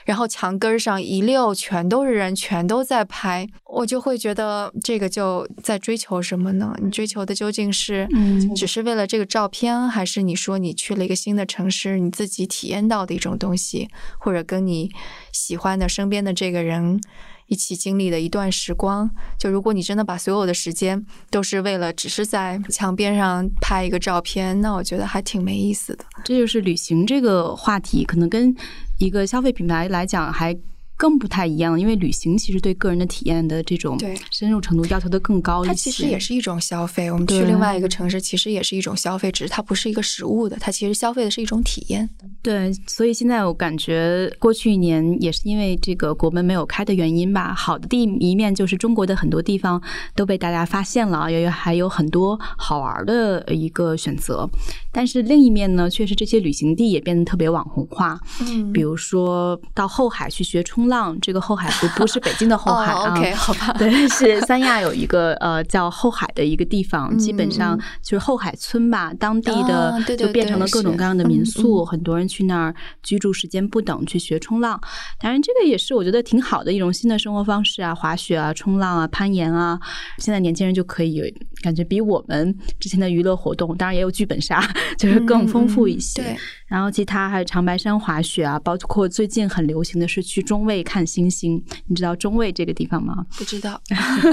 [0.04, 6.74] 然后墙根上一溜全都是人，全都在拍，我就会觉得这个就在追求什么呢？
[6.82, 8.08] 你追求的究竟是，
[8.54, 14.90] 只是为了这个照片，还是你说你去了一个新的城市，你自己体验到的一种东西，或者跟你
[15.32, 17.00] 喜欢的身边的这个人？
[17.46, 26.04] 一起经历的一段时光，就如果你真的把所有的时间都是为了只是在墙边上拍一个照片，那我觉得还挺没意思的。
[26.24, 28.54] 这就是旅行这个话题，可能跟
[28.98, 30.56] 一个消费品牌来讲还。
[30.98, 33.98] 更不太一样，因为旅行其实对个人的体验的这种
[34.30, 35.68] 深入程度要求的更高一些。
[35.68, 42.08] 它其实也是一种消费，我们去另外一个城市，其实也是一种消费，只是它不是一个实物的，它其实消费的是一种体验。
[42.46, 47.52] 对，所以现在我感觉过去一年也是因为这个国门没有开的原因吧。
[47.52, 49.82] 好的地一面就是中国的很多地方
[50.14, 54.48] 都被大家发现了，也还有很多好玩的一个选择。
[54.92, 58.16] 但是另一面呢，确实这些旅行地也变得特别网红化。
[58.42, 63.10] 嗯，比如说到后海去学冲浪，这个后海不不是北京的后海 啊。
[63.10, 63.74] OK，好吧。
[63.76, 74.80] 对，是三亚有一个呃叫后海的一个地方，基本上就是后海村吧，当地的就变成了各种各样的民宿，很多人去那儿居住时间不等，去学冲浪。
[75.20, 79.78] 当然，这个也是我觉得挺好的一种新的生活方式啊，滑雪啊、冲浪啊、攀岩啊，
[80.18, 81.22] 现在年轻人就可以
[81.62, 84.62] 感觉比我们之前的娱乐活动，当然也有剧本杀。
[84.98, 86.36] 就是更丰富一些，对。
[86.66, 91.62] 然后其他还有长白山滑雪啊，包括最近很流行的是去中卫看星星。
[91.86, 93.24] 你知道中卫这个地方吗？
[93.36, 93.80] 不知道，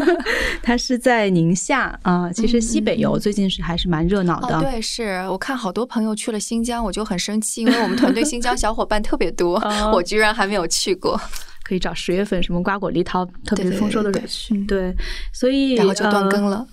[0.64, 2.32] 它是在宁夏啊。
[2.32, 4.62] 其实西北游最近是还是蛮热闹的。
[4.62, 9.62] 对，是我看好多朋友去了新疆，我就很生气，因为我们团队新疆小伙伴特别多，
[9.94, 11.20] 我居然还没有去过。
[11.66, 14.66] 可以找十月份什么瓜果梨桃特别丰收的时候去。
[14.66, 14.94] 对，
[15.32, 16.68] 所以然后就断更了。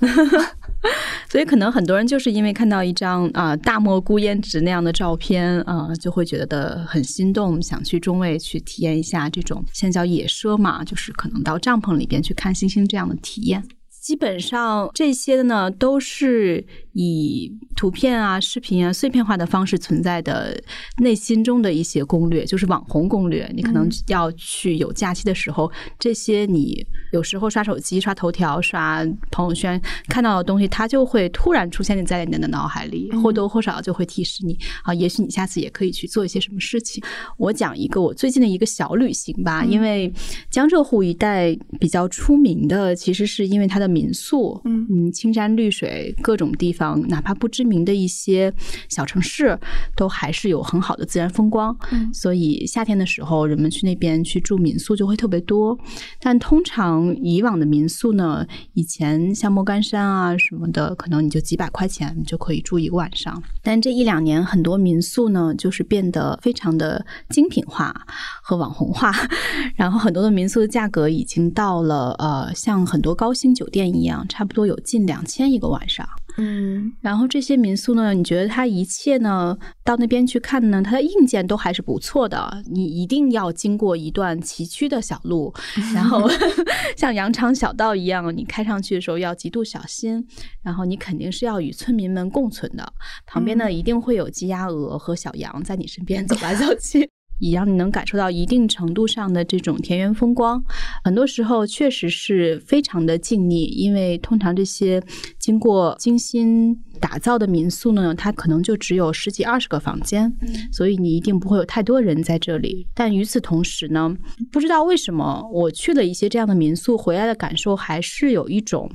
[1.31, 13.63] 所以可能很多人就是因为看到一张啊大漠孤烟直那样的照片啊，就会觉得很心动，想去中卫去体验一下这种现在叫野奢嘛，就是可能到帐篷里边去看星星这样的体验。
[14.11, 20.61] 基本上这些呢都是以图片啊、视频啊碎片化的方式存在的
[20.99, 23.49] 内心中的一些攻略，就是网红攻略。
[23.55, 37.01] 你可能要去有假期的时候，这些你有时候刷手机、刷头条、刷朋友圈看到的东西，它就会突然出现在你的脑海里，或多或少就会提示你啊，也许你下次也可以去做一些什么事情。
[37.38, 40.12] 我讲一个我最近的一个小旅行吧，因为
[40.51, 44.00] 江浙沪一带比较出名的，其实是因为它的。
[44.01, 48.51] 民宿，嗯嗯，青山绿水，各种地方，哪怕不知名的一些
[48.89, 49.59] 小城市，
[49.95, 51.77] 都还是有很好的自然风光。
[51.93, 55.79] 嗯，所以夏天的时候，人们去那边去住民宿就会特别多。
[56.19, 63.43] 但通常以往的民宿呢，以前像莫干山啊什么的，可能你就几百块钱就可以住一个晚上。
[63.63, 67.95] 但这一两年，很多民宿呢，就是变得非常的精品化
[68.43, 69.13] 和网红化，
[69.77, 73.80] 然后很多的民宿的价格已经到了呃，像很多高星酒店。
[73.88, 76.09] 一样，差不多有近两千一个晚上。
[76.37, 82.62] 嗯，然后这些民宿呢，你觉得它一切呢，到那边去看呢，它的硬件都还是不错的。
[82.71, 85.53] 你一定要经过一段崎岖的小路，
[85.93, 86.31] 然后
[86.97, 90.25] 像羊肠小道一样，你开上去的时候要极度小心。
[90.62, 92.93] 然后你肯定是要与村民们共存的，
[93.27, 97.11] 旁边呢一定会有鸡鸭鹅和小羊在你身边走来走去。
[97.40, 100.62] 也让你能感受到一定程度上的这种田园风光，
[101.03, 105.03] 很多时候确实是非常的静谧，因为通常这些
[105.38, 110.33] 经过精心打造的民宿呢，它可能就只有十几二十个房间，
[110.70, 112.87] 所以你一定不会有太多人在这里。
[112.94, 114.14] 但与此同时呢，
[114.53, 118.90] 不知道为什么我去了一些这样的民宿，回来的感受还是有一种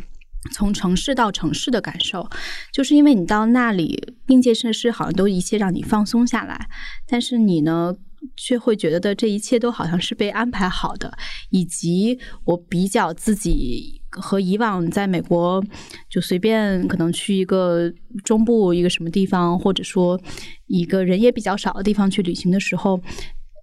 [0.54, 2.30] 从城市到城市的感受，
[2.72, 6.68] 就是因为你到那里，硬件设施好像都一切让你放松下来，
[7.08, 7.96] 但是你呢？
[8.36, 11.12] 却会觉得这一切都好像是被安排好的，
[11.50, 15.64] 以及我比较自己和以往在美国
[16.10, 17.92] 就随便可能去一个
[18.24, 20.20] 中部一个什么地方，或者说
[20.68, 23.00] 一个人也比较少的地方去旅行的时候，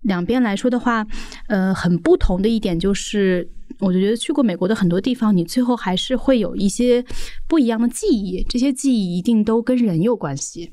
[0.03, 1.07] 两边来说的话，
[1.49, 3.49] 呃，很不同的一点就是，
[3.79, 7.05] 我就觉得去过美国的很多地方，你最后还是会有一些
[7.49, 10.73] 不一样的记忆，这些记忆一定都跟人有关系。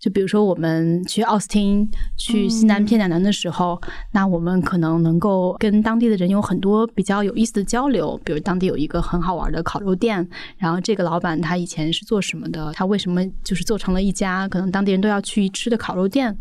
[0.00, 1.86] 就比如说，我们去奥斯汀、
[2.16, 3.80] 去西南偏南的时候，
[4.12, 8.18] 那我们可能能够跟当地的人有很多比较有意思的交流。
[8.24, 12.72] 比如当地有一个很好玩的烤肉店，然后这个老板他以前是做什么的？
[12.72, 16.34] 他为什么就是做成了一家可能当地人都要去吃的烤肉店？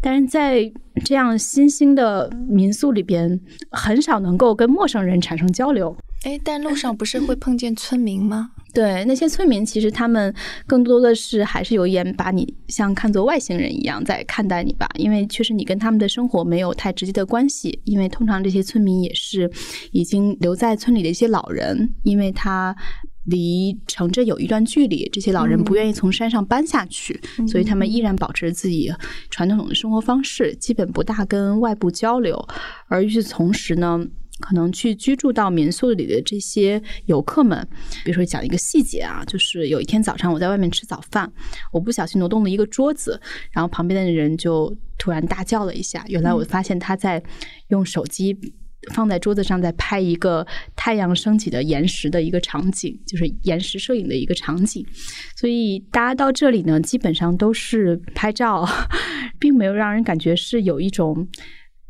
[0.00, 0.70] 但是在
[1.04, 3.40] 这样新兴的民宿里边，
[3.70, 5.96] 很少能够跟陌生人产生交流。
[6.24, 8.50] 哎，但路上不是会碰见村民吗？
[8.78, 10.32] 对，那些村民其实他们
[10.64, 17.80] 更多的是还是有一点把你像看作外星人一样在看待你吧，因为确实你跟他们的生活没有太直接的关系。
[17.82, 19.50] 因为通常这些村民也是
[19.90, 22.72] 已经留在村里的一些老人，因为他
[23.24, 28.88] 离城镇有一段距离，这些老人不愿意从山上搬下去，所以他们依然保持自己
[29.28, 32.40] 传统的生活方式，基本不大跟外部交流。
[32.86, 34.06] 而与此同时呢。
[34.40, 37.66] 可能去居住到民宿里的这些游客们，
[38.04, 41.30] 比如说讲一个细节啊，就是有一天早上我在外面吃早饭，
[41.72, 43.20] 我不小心挪动了一个桌子，
[43.50, 46.04] 然后旁边的人就突然大叫了一下。
[46.08, 47.22] 原来我发现他在
[47.68, 48.36] 用手机
[48.94, 50.46] 放在桌子上，在拍一个
[50.76, 54.86] 太阳升起的岩石的一个场景，就是岩石摄影的一个场景。
[55.36, 58.66] 所以大家到这里呢，基本上都是拍照，
[59.38, 61.28] 并没有让人感觉是有一种。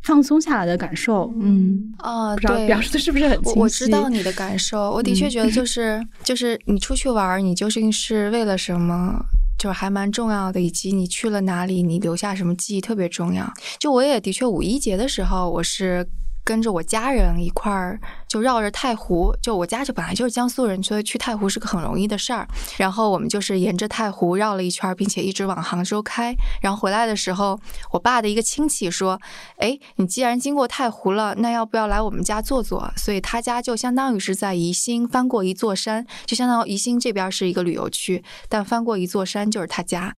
[0.03, 3.59] 放松下来的感受，嗯啊，对，表示的是不是很清晰？
[3.59, 9.21] 我知道你的感受，我的确觉得就是就是你出去玩，你究竟是为了什么，
[9.59, 13.53] 就是还蛮重要的，以及你去了哪里，你留下什么记忆特别重要。
[13.79, 16.07] 就我也的确五一节的时候，我是。
[16.49, 22.49] 跟着我家人一块儿就绕着太湖，就我家就本来就是江苏人，所以去太湖是个很容易的事儿。
[22.79, 26.35] 然后我们就是沿着太湖绕了一圈，并且一直往杭州开。
[26.63, 29.21] 然后回来的时候，我爸的一个亲戚说
[29.61, 40.15] ：“哎，你既然经过太湖了，那要不要来我们家坐坐？”所以他家就相当于是在宜兴翻过一座山，就相当于宜兴这边是一个旅游区，但翻过一座山就是他家。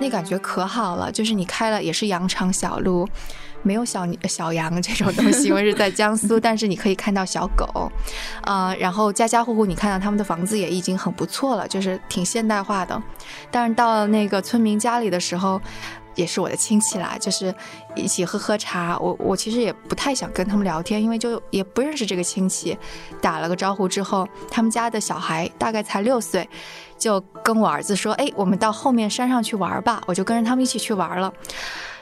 [0.00, 3.06] 那感觉可好了，就是你开了也是羊肠小路，
[3.62, 7.92] 没有小小羊这种东西，因为是在江苏， 但是你可以看到小狗，
[8.42, 13.00] 啊，然后家家户户你看到他们的房子也已经很不错了，就是挺现代化的。
[13.50, 15.60] 但是到了那个村民家里的时候，
[16.14, 17.54] 也是我的亲戚啦，就是
[17.94, 18.98] 一起喝喝茶。
[18.98, 22.76] 我我其实也不太想跟他们聊天，因为就也不认识这个亲戚。
[23.20, 26.48] 打了个招呼之后，他们家的小孩大概才六岁。
[26.98, 31.32] 就跟我儿子说：“哎，我们到后面山上去玩吧。”我就跟着他们一起去玩了，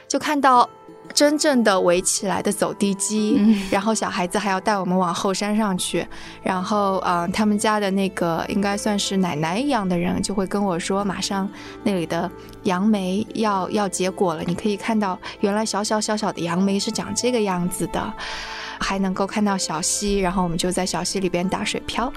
[0.09, 0.69] 就看到
[1.13, 6.07] 真正的围起来的走地鸡，然后小孩子还要带我们往后山上去，
[6.41, 11.49] 然后呃，他们家的那个应该算是奶奶一样的人就会跟我说，马上
[11.83, 12.29] 那里的
[12.63, 18.13] 杨梅要要结果了，你可以看到原来小小小小的杨梅是长这个样子的。
[18.79, 22.11] 还能够看到小溪，然后我们就在小溪里边打水漂。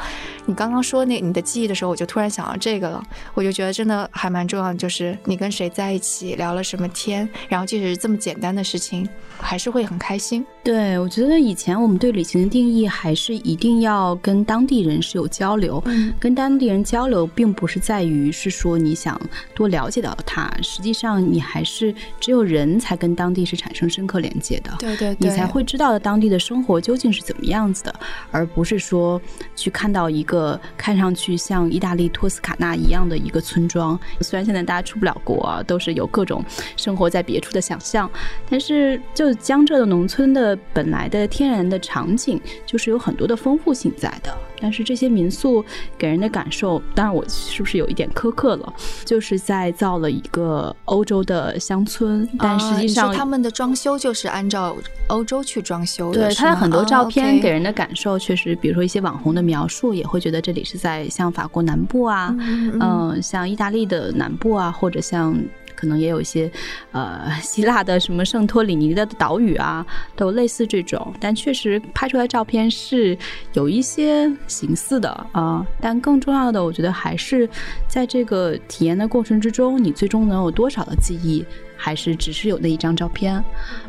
[0.46, 3.02] 你刚刚说那你的记忆的时候，我就突然想到这个了。
[3.34, 9.08] 我就觉得真的还蛮重要的，就是你跟谁在一起聊了什么天，然后即使是这么简单的事情，
[9.42, 10.44] 还是会很开心。
[10.62, 15.82] 对，我觉得以前我们对旅行的定义还是一定要跟当地人是有交流。
[15.86, 19.20] 嗯，跟当地人交流，并不是在于是说你想
[19.54, 24.72] 多了解到他，实际上你还是只有人才跟当地是产生深刻连接的。
[24.78, 27.94] 对对，你才会知道当地的生活究竟是怎么样子的，
[28.30, 29.20] 而不是说
[29.56, 33.98] 去看到一个看上去像意大利托斯卡纳一样的一个村庄。
[34.20, 36.44] 虽然现在大家出不了国，都是有各种
[36.76, 38.08] 生活在别处的想象，
[38.48, 40.58] 但是就江浙的农村的。
[40.74, 45.64] 本来的天然的场景就是有很多的丰富性在的，但是这些民宿
[45.98, 48.72] 给人的感受，当然我是不是有一点苛刻了？
[49.04, 54.74] 就是在造了一个欧洲的乡村，但实际上他们的装修就是按照
[55.08, 56.28] 欧洲去装修的。
[56.28, 65.36] 对，他的很多照片给人的感受确实，比如说一些网红的描述，也会觉得这里是在像法国南部啊，嗯，像意大利的南部啊，或者像。
[65.82, 66.48] 可能也有一些，
[66.92, 71.12] 呃，希腊的什么圣托里尼的岛屿啊，都类似这种。
[71.18, 73.18] 但确实拍出来照片是
[73.54, 75.66] 有一些形似的啊。
[75.80, 77.48] 但更重要的，我觉得还是
[77.88, 81.44] 在这个体验的过程之中，你最终能有多少的记忆，
[81.76, 83.42] 还是只是有那一张照片？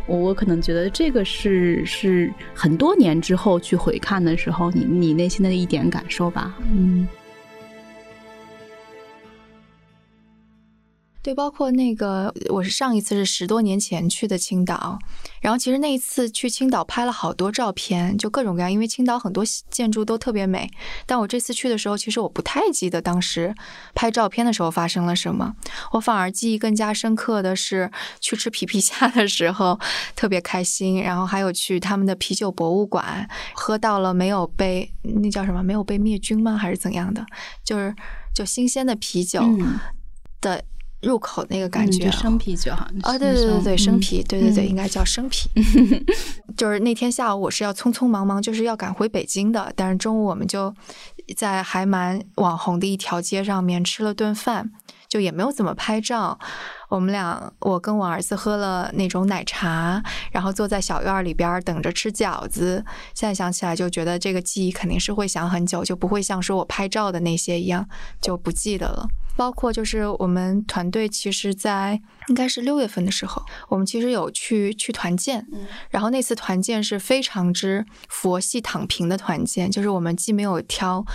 [0.08, 6.58] 我我可能觉得这个是是很多年之后去回看的时候，你你内心的一点感受吧。
[6.74, 7.08] 嗯。
[11.24, 15.00] 对，包括那个，我是上一次是十多年前去的青岛，
[15.40, 20.70] 然后其实那一次去青岛拍了好多照片，就各种各样，因为青岛很多建筑都特别美。
[21.06, 23.56] 但我这次去的时候，其实我不太记得当时
[23.96, 25.56] 拍照片的时候发生了什么，
[25.94, 29.80] 我反而记忆更加深刻的是去吃皮皮虾的时候
[30.18, 36.58] 特别开心，然后还有去他们的啤酒博物馆，喝到了没有被那叫什么没有被灭菌吗？
[36.58, 37.26] 还是怎样的？
[37.64, 37.96] 就是
[38.36, 39.42] 就新鲜的啤酒
[40.42, 40.62] 的。
[41.04, 45.50] 入口那个感觉，生啤酒哈啊，对对对对，生啤，对对对，应该叫生啤。
[46.58, 50.74] 就是那天下午我是要匆匆忙忙，就是要赶回北京的，但是中午我们就
[51.36, 54.72] 在还蛮网红的一条街上面吃了顿饭，
[55.10, 56.40] 就也没有怎么拍照。
[56.90, 60.02] 我们俩，我跟我儿子喝了那种奶茶，
[60.32, 62.86] 然后坐在小院里边等着吃饺子。
[63.16, 67.88] 现在想起来就觉得这个记忆肯定是会想很久，就不会像说我拍照的那些一样
[68.22, 69.08] 就不记得了。
[69.36, 75.46] 包括就是我们团队，其实，在应该是六月份的时候，我们其实有去去团建，
[75.90, 81.06] 然后那次团建是非常之佛系躺平的团建，就是我们既没有挑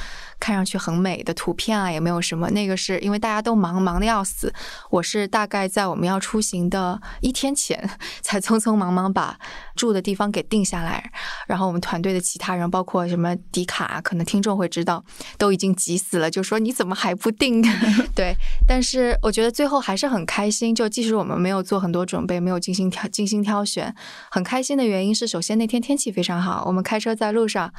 [0.41, 4.53] 看上去很美的图片啊，也没有什么，那个是因为大家都忙忙的要死，
[4.91, 7.89] 我是大概在我们要出行的一天前，
[8.23, 9.39] 才匆匆忙忙把
[9.77, 11.11] 住的地方给定下来，
[11.47, 15.05] 然后我们团队的其他人，包括什么迪卡，可能听众会知道，
[15.37, 17.63] 都已经急死了，就说你怎么还不定？
[18.15, 18.35] 对，
[18.67, 20.75] 但是我觉得最后还是很开心。
[20.75, 23.95] 就即使我们没有做很多准备，没有精心挑精心挑选，
[24.31, 27.73] 很开心的原因是，首先那天天气非常好，我们开车在路上，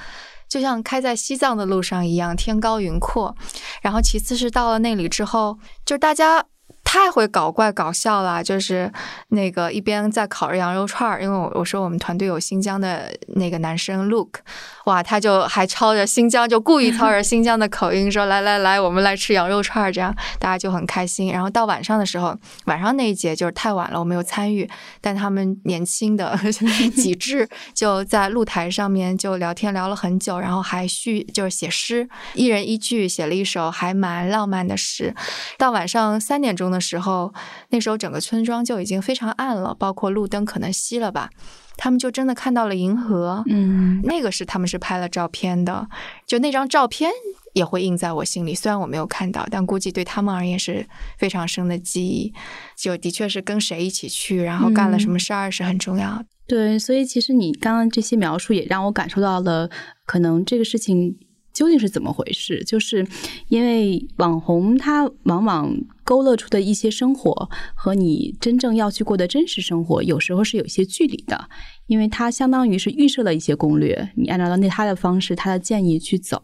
[0.50, 3.34] 就像开在西藏的路上一样，天高云阔。
[3.82, 6.46] 然后其次是到了那里之后，就是大家。
[6.92, 8.92] 太会搞怪搞笑了，就是
[9.28, 14.40] 那个一边在烤着羊肉串儿，因为我我说我们团队有新疆的那个男生 Luke，
[14.86, 21.32] 哇，他就还抄着新疆，就故意操着新疆的口音说 来来来，我们来吃羊肉串儿，这样大家就很开心。
[21.32, 22.36] 然后到晚上的时候，
[22.66, 24.68] 晚上那一节就是太晚了，我没有参与，
[25.00, 26.36] 但他们年轻的
[26.98, 35.14] 几只就在露台上面就聊天聊了很久，然后还续就是写诗，一人一句写了一首还蛮浪漫的诗。
[35.56, 36.79] 到晚上三点钟的。
[36.80, 37.34] 时候，
[37.70, 41.30] 那时候整个村庄就已经非常暗了，包括路灯可能熄了吧。
[41.78, 45.88] 他们就真的看到了银河，嗯，那个是他们是拍了照片的，
[46.28, 47.10] 就那张照片
[47.54, 48.54] 也会印在我心里。
[48.54, 50.86] 虽然我没有看到，但估计对他们而言是
[51.18, 52.34] 非常深的记忆。
[52.76, 56.26] 就的确是跟谁一起去，然后干了什么事儿是很重要的。
[56.46, 59.70] 对，所以其实你刚刚这些描述也让我感受到了，
[60.06, 61.16] 可能这个事情
[61.60, 63.06] 究竟是怎么回事，就是
[63.50, 65.78] 因为网红他往往。
[66.10, 71.48] 勾勒出的一些生活和你真正要去过的真实生活，有时候是有一些距离的，
[71.90, 76.42] 因为它相当于是预设了一些攻略，你按照那他的方式、他的建议去走。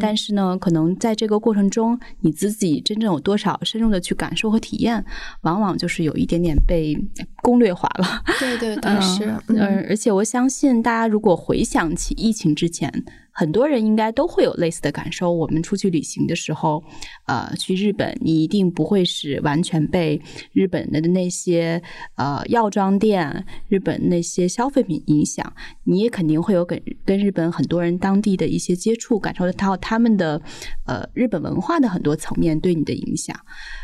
[0.00, 5.02] 但是呢，可能在这个过程中，你自己真正有多少深入的去感受和体验，
[5.42, 6.96] 往往就是有一点点被
[7.42, 8.22] 攻略化了。
[8.40, 9.32] 对对 对，是。
[9.48, 12.92] 嗯，而且我相信大家如果回想起疫情之前。
[13.30, 15.32] 很多人应该都会有类似的感受。
[15.32, 16.82] 我们出去旅行的时候，
[17.26, 20.20] 呃，去日本，你一定不会是完全被
[20.52, 21.80] 日本的那些
[22.16, 25.52] 呃药妆店、日本那些消费品影响，
[25.84, 30.42] 你也肯定会有跟跟日本很多人当地的一些接触，感受得到他们的
[30.86, 33.38] 呃日本文化的很多层面对你的影响。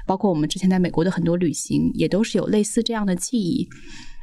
[0.07, 3.69] 包括我们之前在美国的很多旅行，也都是有类似这样的记忆。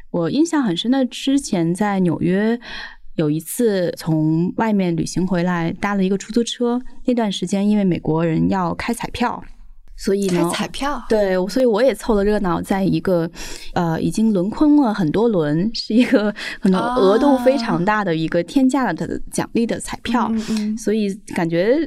[0.10, 2.60] 我印象很深的，之前在纽约。
[3.16, 6.82] 有一次从外面旅行回来，搭了一个出租车。
[7.06, 9.44] 那段时间，因为美国人要开彩票，
[9.98, 13.30] 所以呢彩票对，所以我也凑了热闹，在一个
[13.74, 20.32] 呃已经轮空了很多轮，是一个可能额度非常大的一个天价的奖励的彩票，
[20.78, 21.78] 所以感觉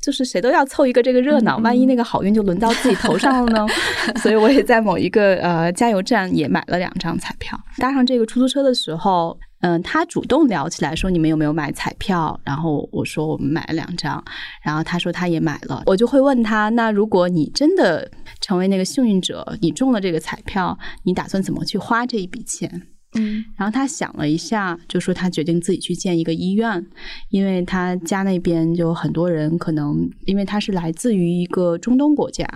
[0.00, 3.66] 就是谁都要凑一个这个热闹，万一那个好运就轮到自己头上了呢？
[4.22, 7.58] 所以我也在某一个呃加油站也买了两张彩票。
[7.76, 9.38] 搭上这个出租车的时候。
[9.60, 14.22] 嗯，他主动聊起来说：“你们有没有买彩票？”然后我说：“我们买了两张。”
[14.62, 15.82] 然后他说他也买了。
[15.86, 18.08] 我就会问他：“那如果你真的
[18.40, 22.82] 成为那个幸运者，你中了这个彩票，你打算怎么去花这一笔钱？”
[23.18, 26.86] 嗯，然后他想了一下，就说他决定自己去建一个医院，
[27.30, 32.46] 因为他家那边就很多人可能，因为他是来自于一个中东国家，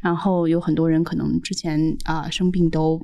[0.00, 3.00] 然后有很多人可能之前啊生病都。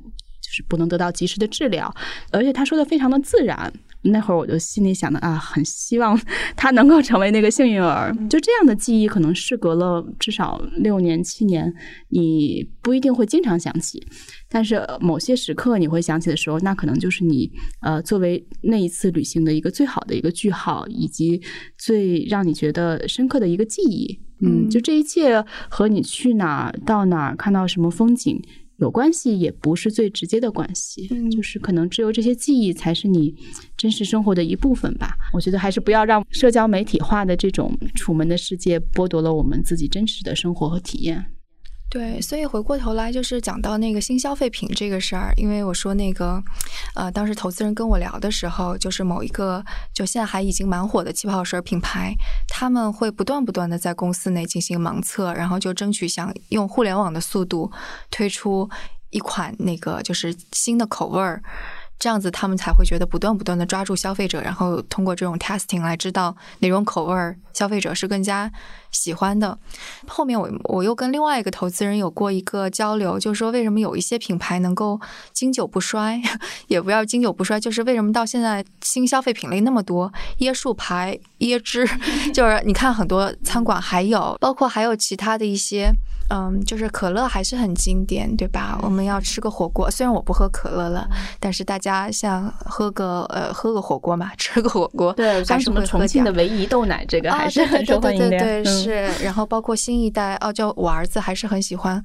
[0.49, 1.93] 就是不能得到及时的治疗，
[2.31, 3.71] 而且他说的非常的自然。
[4.01, 6.19] 那会儿我就心里想的啊，很希望
[6.55, 8.15] 他能够成为那个幸运儿。
[8.29, 11.71] 就这样的记忆，可能事隔了至少六年七年，
[12.07, 14.01] 你不一定会经常想起，
[14.47, 21.41] 但是某些时刻你会想起的时候，那可能就是你呃作为那一次旅行的一个最好的一个句号，以及
[21.77, 24.17] 最让你觉得深刻的一个记忆。
[24.41, 28.41] 嗯，就这一切和你去哪儿、到哪儿、看到什么风景。
[28.79, 33.35] 有关系也不是最直接的关系，就是可能只有这些记忆才是你
[33.77, 35.15] 真实生活的一部分吧。
[35.33, 41.25] 我觉得还是不要让社交媒体化的这种楚门的世界剥夺了我们自己真实的生活和体验。
[41.89, 46.41] 对，所以回过头来就是讲到那个新消费品这个事儿，因为我说那个，
[46.93, 52.13] 呃，当时投资人跟我聊的时候，就是某一个就现在还已经蛮火的气泡水品牌，
[52.47, 57.71] 他们会不断不断的在公司内进行盲测，然后就争取想用互联网的速度
[58.11, 58.69] 推出
[59.09, 61.41] 一款那个就是新的口味儿。
[61.99, 68.49] 这样子，他们才会觉得不断不断的抓住消费者，然后通过这种 testing 来知道哪种口味儿消费者是更加
[68.89, 69.59] 喜欢的。
[70.07, 74.97] 后面我我又跟另外一个投资人有过一个交流，就是说为什么有一些品牌能够
[75.33, 76.21] 经久不衰，
[76.67, 81.85] 也不要经久不衰，就是为什么到现在新消费品类那么多，椰树牌、椰汁，
[82.33, 85.91] 就是你看很多餐馆还有，包括还有其他的一些。
[86.29, 88.79] 嗯，就是可乐还是很经典，对吧？
[88.81, 91.07] 我们要吃个火锅，虽然我不喝可乐了，
[91.39, 98.29] 但是大家像喝个呃喝个火锅嘛，吃个火锅，对，还是什么重庆的唯一豆奶，这个还是很受欢迎的。
[98.29, 99.23] 对对对，是。
[99.23, 102.01] 然后包括新一代，哦，就我儿子还是很喜欢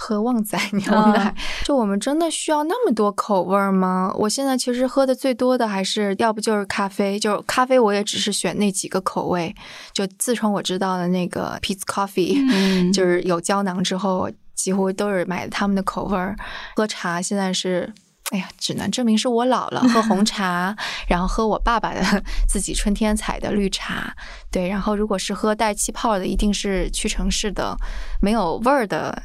[0.00, 1.34] 喝旺仔 牛奶。
[1.64, 4.10] 就我们真的需要那么多口味吗？
[4.16, 9.54] 我现在其实喝的最多的还是要不就是咖啡，就咖啡我也只是选那几个口味。
[9.92, 13.58] 就自从我知道了那个 Peace Coffee，就是有胶。
[13.58, 16.36] 胶囊之后，几乎都是买他们的口味儿。
[16.76, 17.92] 喝茶现在是，
[18.30, 19.80] 哎呀，只能证明是我老了。
[19.80, 20.76] 喝红茶，
[21.10, 22.00] 然后喝我爸爸的
[22.48, 24.14] 自己春天采的绿茶。
[24.48, 27.76] 对，然后如果是喝带气泡的，一定是屈臣氏的
[28.22, 29.20] 没有味儿的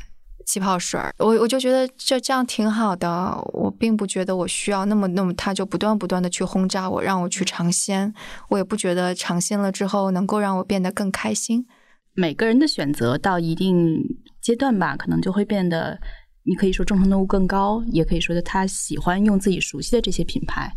[0.46, 1.00] 气泡水。
[1.18, 3.36] 我我就觉得这这样挺好的。
[3.54, 8.14] 我并不觉得我需要那么那么，他就不断不断的去轰炸我，让我去尝鲜。
[8.50, 11.66] 我也不觉得尝鲜了之后能够让我变得更开心。
[12.14, 14.00] 每个人的选择到一定
[14.42, 16.00] 阶段吧，可能就会变得，
[16.44, 20.72] 你可以说忠诚度更高，也可以说的他喜欢用自己熟悉的这些品牌。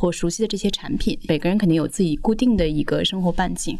[0.00, 3.78] 或熟悉的这些产品，每个人肯定有自己固定的一个生活半径。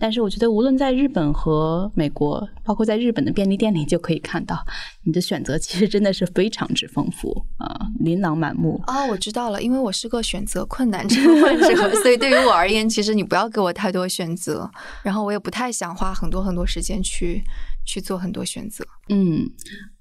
[0.00, 4.66] 但是我觉得，无论在日本和美国，包括在日本的便利店里，就可以看到
[5.04, 8.82] 你的选择其实真的是非常之丰富啊，琳琅满目。
[8.88, 14.68] 哦，我知道了，因为我是个选择困难症患者， 所以对于我而言，其实你不要给我太多选择，
[15.04, 17.44] 然后我也不太想花很多很多时间去
[17.86, 18.84] 去做很多选择。
[19.08, 19.48] 嗯。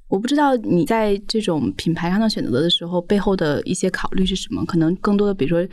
[0.09, 4.65] 我不知道你在这种品牌上的选择的时候，背后的一些考虑是什么？
[4.65, 5.67] 可能更多的，比如说，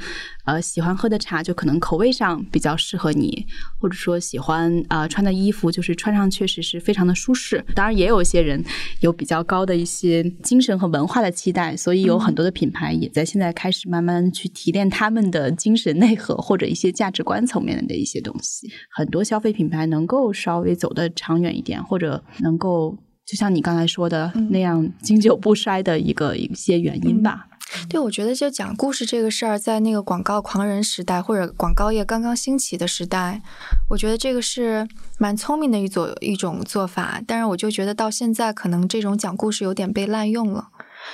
[0.45, 3.47] 呃，喜欢喝的茶就可能口味上比较适合你，
[3.81, 7.65] 或者说喜欢啊穿的衣服就是穿上确实是非常的舒适。
[7.75, 8.63] 当然，也有一些人
[9.01, 18.71] 有比较高的一些精神和文化的期待，所以有很多的品牌也在现在开始慢慢去提炼他们的精神内核或者一些价值观层面的一些东西。
[18.91, 22.99] 很多消费品牌能够稍微走得长远一点，或者能够。
[23.27, 27.49] 就像你刚才说的那样，经久不衰的一个一些原因吧。
[27.89, 33.43] 对，我觉得就讲故事这个事儿，在那个广告狂人时代或者广告业刚刚兴起的时代，
[33.91, 34.87] 我觉得这个是
[35.19, 37.21] 蛮聪明的一种一种做法。
[37.27, 40.69] 但是我就觉得到现在，可能这种讲故事有点被滥用了，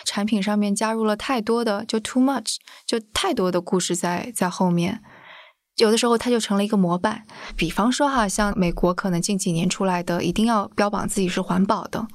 [0.04, 5.00] 产品上面加入了太多的，就 too much，就太多的故事在在后面。
[5.76, 7.22] 有的时候它就成了一个模板，
[7.56, 12.06] 比方说哈，像美国可能近几年出来的，一定要标榜自己是环保的，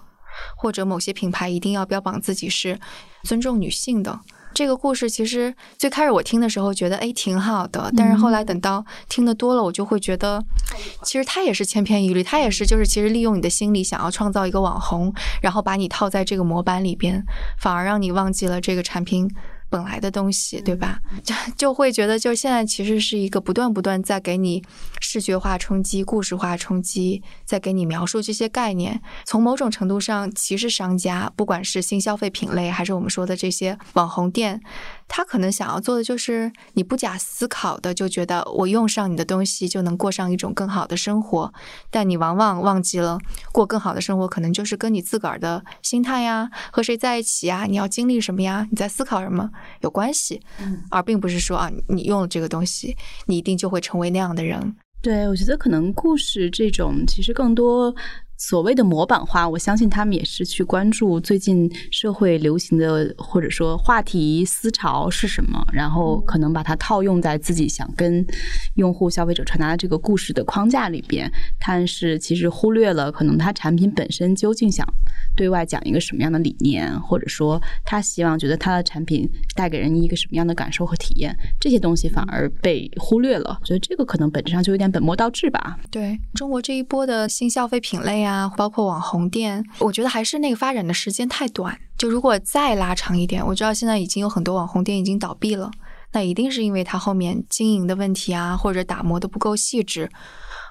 [0.55, 2.79] 或者某些品牌一定要标榜自己是
[3.23, 4.19] 尊重女性的。
[4.53, 10.43] 这个故事其实最开始我听的时候觉得哎挺好的，但是后来等到听得多了，我就会觉得，
[11.03, 17.23] 其实它也是千篇一律，它也是就是其实利用你的心理想要创造一个网红，然后把你套在这个模板里边，
[17.59, 19.29] 反而让你忘记了这个产品。
[19.70, 20.99] 本来的东西，对吧？
[21.24, 24.63] 就就会觉得，就现在其实是一个不断不断在给你
[25.01, 29.01] 视觉化冲击、故事化冲击，在给你描述这些概念。
[29.26, 34.61] 从某种程度上，其实商家不管是新消费品类，还是我们说的这些网红店。
[35.07, 41.53] 他可能想要做的就是，你不假思考的就觉得我用上你的东西就能过上一种更好的生活，
[41.89, 43.17] 但你往往忘记了，
[43.51, 49.49] 过更好的生活可能就是跟你自个儿的心态呀、和谁在一起呀、你要经历什么呀、你在思考什么
[49.81, 50.41] 有关系，
[50.89, 52.95] 而并不是说啊，你用了这个东西，
[53.27, 54.75] 你一定就会成为那样的人。
[55.01, 57.95] 对，我觉得可能故事这种其实更多。
[58.38, 68.23] 所谓的模板化，我相信他们也是去关注最近社会流行的或者说话题思潮是什么，然后可能把它套用在自己想跟
[68.75, 71.27] 用户消费者传达的这个故事的框架里边，
[71.65, 74.88] 但是其实忽略了可能他产品本身究竟想
[75.35, 83.59] 对外讲一个什么样的理念，或者说他希望觉得他的产品带给人一个什么样的感受和体验，这些东西反而被忽略了。
[83.63, 85.79] 觉得这个可能本质上就有点本末倒置吧。
[85.89, 88.26] 对中国这一波的新消费品类。
[88.26, 88.26] 啊，
[88.57, 91.78] 包括网红店，我觉得还是那个发展的时间太短。
[91.97, 95.71] 就如果再拉长一点，我知道现在已经有很多网红店已经倒闭了，
[96.13, 100.09] 那一定是因为它后面经营的问题啊，或者打磨的不够细致，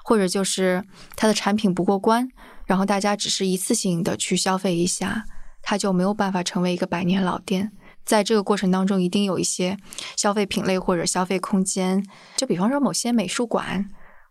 [0.04, 0.84] 或者就是
[1.16, 2.28] 它的产品不过关，
[2.66, 5.24] 然后大家只是一次性的去消费一下，
[5.62, 7.72] 它就没有办法成为一个百年老店。
[8.04, 9.76] 在这个过程当中，一定有一些
[10.16, 13.84] 消费品类或者消费空间，就比方说某些美术馆，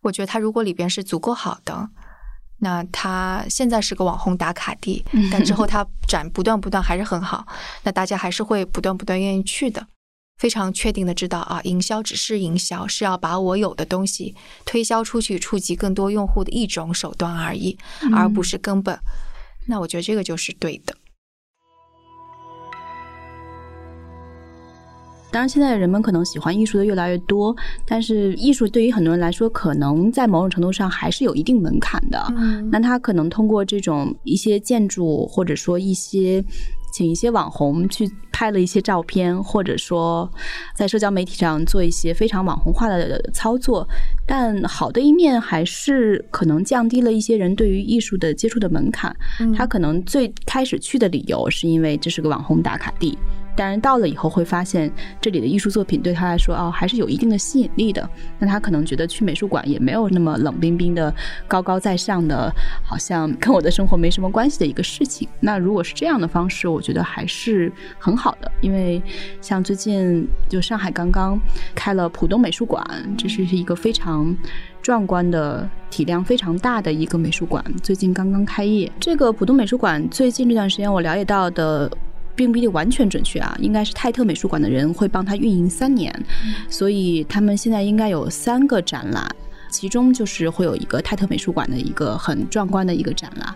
[0.04, 1.90] 我觉得它如果里边是足够好的。
[2.60, 7.46] 那它现在是个网红打卡地，但之后 它展不断不断还是很好，
[7.84, 9.86] 那大家还是会不断不断愿意去的。
[10.38, 14.36] 非常确定的知道啊，营销只是营销，是要把我有的东西
[14.66, 17.78] 推销出去，触及更多用户的一种手段而已，
[18.14, 19.00] 而不是根本。
[19.68, 20.94] 那我觉得这个就是对的。
[25.36, 27.54] 当然，现在人们可能喜欢艺术的越来越多，
[27.86, 32.26] 但是艺术对于很多人来说，可能在某种程度上还是有一定门槛的。
[32.72, 36.42] 那他可能通过这种一些建筑，或者说一些
[36.94, 40.32] 请一些网红去拍了一些照片，或者说
[40.74, 43.86] 在社交媒体上做一些非常网红化的操作，
[44.26, 49.14] 但好的一面还是可能降低了一些人对于艺术的接触的门槛。
[49.54, 53.18] 他可能最开始去的理由是因为这是个网红打卡地。
[53.56, 54.92] 但是到了以后会发现，
[55.22, 58.08] 这里的艺术作品对他来说哦，还是有一定的吸引力的。
[58.40, 61.14] 那他可能觉得去美术馆也没有那么冷冰冰的、
[61.48, 62.54] 高高在上的，
[62.84, 65.28] 好像跟我的生活没什么关系的一个事情。
[65.40, 68.52] 那如果是这样的方式，我觉得还是很好的。
[68.62, 69.02] 因为
[69.42, 71.40] 像最近就上海刚刚
[71.74, 72.84] 开了浦东美术馆，
[73.18, 74.36] 这是一个非常
[74.82, 78.92] 壮观的、体量非常大的一个美术馆，最近刚刚开业。
[79.00, 81.92] 这个浦东美术馆最近这段时间我了解到的。
[82.36, 86.14] 并不一定完全准确啊，应该是泰特美术馆的人会帮他运营三年，
[86.70, 89.28] 所以他们现在应该有三个展览，
[89.70, 93.56] 其中就是会有一个泰特美术馆的一个很壮观的一个展览，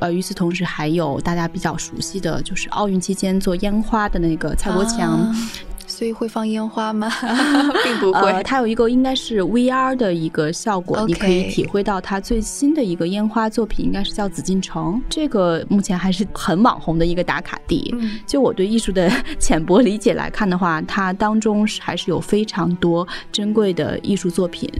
[0.00, 5.34] 呃，与此同时还有大家比较熟悉的就是奥运期间做烟花的那个蔡国强。
[5.96, 7.10] 所以会放烟花吗？
[7.82, 8.42] 并不会。
[8.42, 15.00] 它有一个应该是 VR 的一个效果，你可以体会到它最新的一个烟花作品，应该是叫紫禁城。
[15.08, 17.94] 这个目前还是很网红的一个打卡地。
[18.26, 24.70] 就我对艺术的浅薄理解来看的话，它当中还是有非常多珍贵的艺术作品，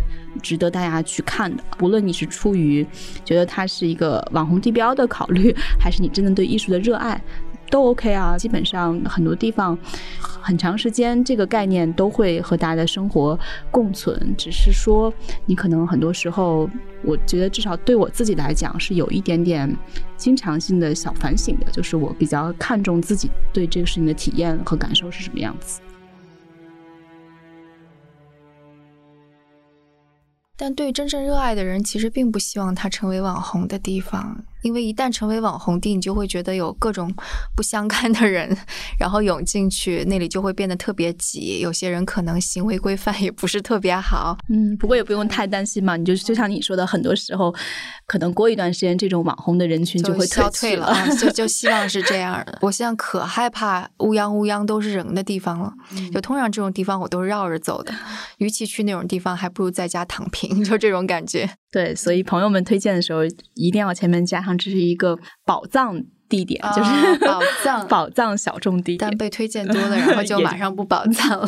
[0.42, 1.64] 值得大家去看的。
[1.78, 2.86] 不论你是出于
[3.24, 5.50] 觉得它是一个网红地标的考虑，
[5.80, 7.18] 还是你真的对艺术的热爱。
[7.70, 9.76] 都 OK 啊，基本上很多地方
[10.18, 13.38] 很长时间这个概念都会和大家的生活
[13.70, 15.12] 共存，只是说
[15.44, 16.70] 你可能很多时候，
[17.02, 19.76] 我觉得至少对我自己来讲是有一点点
[20.16, 25.80] 经常性的小反省的，就是我比较看重自己对这个事情的体验和感受是什么样子。
[30.58, 34.42] 但对真正热爱的人，其实并不希望他成为网红的地方。
[34.66, 37.08] 因为一旦成为网红地，你就会觉得有各种
[37.54, 38.54] 不相干的人，
[38.98, 41.60] 然后涌进去，那里就会变得特别挤。
[41.60, 44.36] 有些人可能行为规范也不是特别好。
[44.48, 45.96] 嗯，不过也不用太担心嘛。
[45.96, 47.54] 你就就像你说的，很多时候
[48.08, 50.92] 可能过一段时间，这种网红的人群就会消退了。
[51.16, 52.58] 就 就希望是这样的。
[52.62, 55.72] 我现在可害怕乌泱乌泱都是人的地方了。
[56.12, 57.94] 就通常这种地方我都是绕着走的。
[58.38, 60.64] 与其去那种地方，还不如在家躺平。
[60.64, 61.48] 就这种感觉。
[61.76, 63.20] 对，所以朋友们推荐的时候，
[63.52, 65.14] 一定要前面加上这是一个
[65.44, 68.98] 宝藏地点，就是宝藏 宝藏小众地点。
[68.98, 71.46] 但被推荐多了，然后就马上不宝藏了。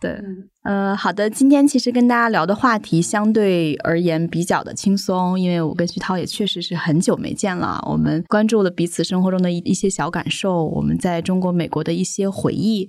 [0.00, 0.16] 对，
[0.62, 12.88] 呃，好的，今天其实跟大家聊的话题相对而言比较的轻松，因为我跟徐涛也确实是很久没见了，我们关注了彼此生活中的一一些小感受，我们在中国、美国的一些回忆。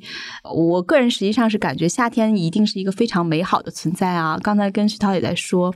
[0.54, 4.40] 我个人实际上是感觉夏天一定是一个非常美好的存在啊。
[4.44, 5.74] 刚才跟徐涛也在说。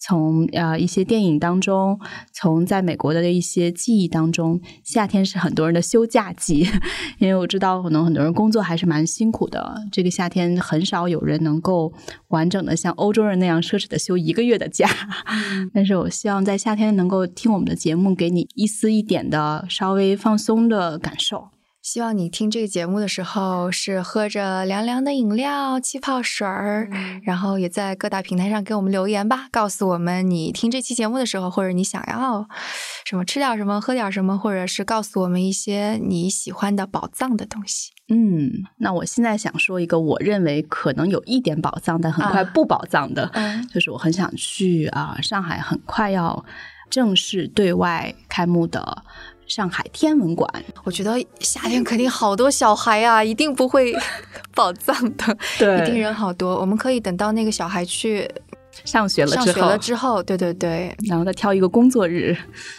[0.00, 2.00] 从呃一些电影当中，
[2.32, 6.66] 从在美国的一些记忆当中，夏天是很多人的休假季，
[7.20, 9.82] 因为我知道可能很多人工作还是蛮辛苦的。
[9.92, 11.92] 这个夏天很少有人能够
[12.28, 14.88] 完整的像欧洲人那样奢侈的休一个月的假，
[15.74, 21.48] 但是我希望在夏天能够听我们的节目，给你一丝一点的稍微放松的感受。
[21.82, 26.90] 希望你听这个节目的时候是喝着凉凉的饮料、气泡水儿，
[27.24, 32.46] 然后也在各大平台上给我们留言吧，告诉我们你听这期节目的时候，或者你想要
[33.06, 37.92] 什么吃点什么、喝点什么，或者是告诉我们一些你喜欢的宝藏的东西。
[38.08, 43.32] 嗯，那我现在想说一个我认为可能有一点宝藏，但很快不宝藏的，
[43.72, 46.44] 就是我很想去啊，上海很快要
[46.90, 49.02] 正式对外开幕的。
[49.50, 50.48] 上海天文馆，
[50.84, 53.92] 我觉得夏天肯定好多小孩啊，一定不会
[54.54, 56.60] 宝藏的， 对，一定人好多。
[56.60, 58.30] 我们可以等到那个小孩去
[58.84, 62.32] 上学了之后，上学了之后，对对对，然后再挑一个工作日，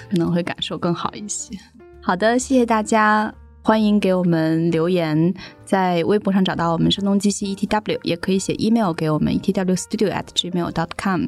[0.09, 1.53] 可能会感受更好一些。
[2.01, 3.33] 好的，谢谢大家。
[3.63, 5.33] 欢迎给我们留言，
[5.63, 11.25] 在微博上找到我们声东击西 ETW，也可以写 email 给我们 etwstudio@gmail.com。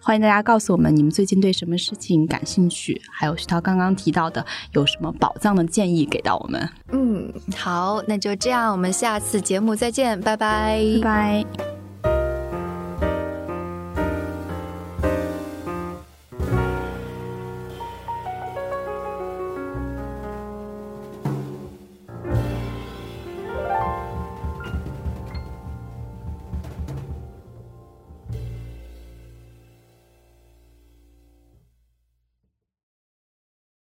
[0.00, 6.68] 欢迎大家告诉我们你们最近对什么事情感兴趣，还有徐涛刚刚提到的有什么宝藏的建议给到我们。
[6.92, 11.85] 嗯，好，那就这样，我们下次节目再见，拜拜，拜拜。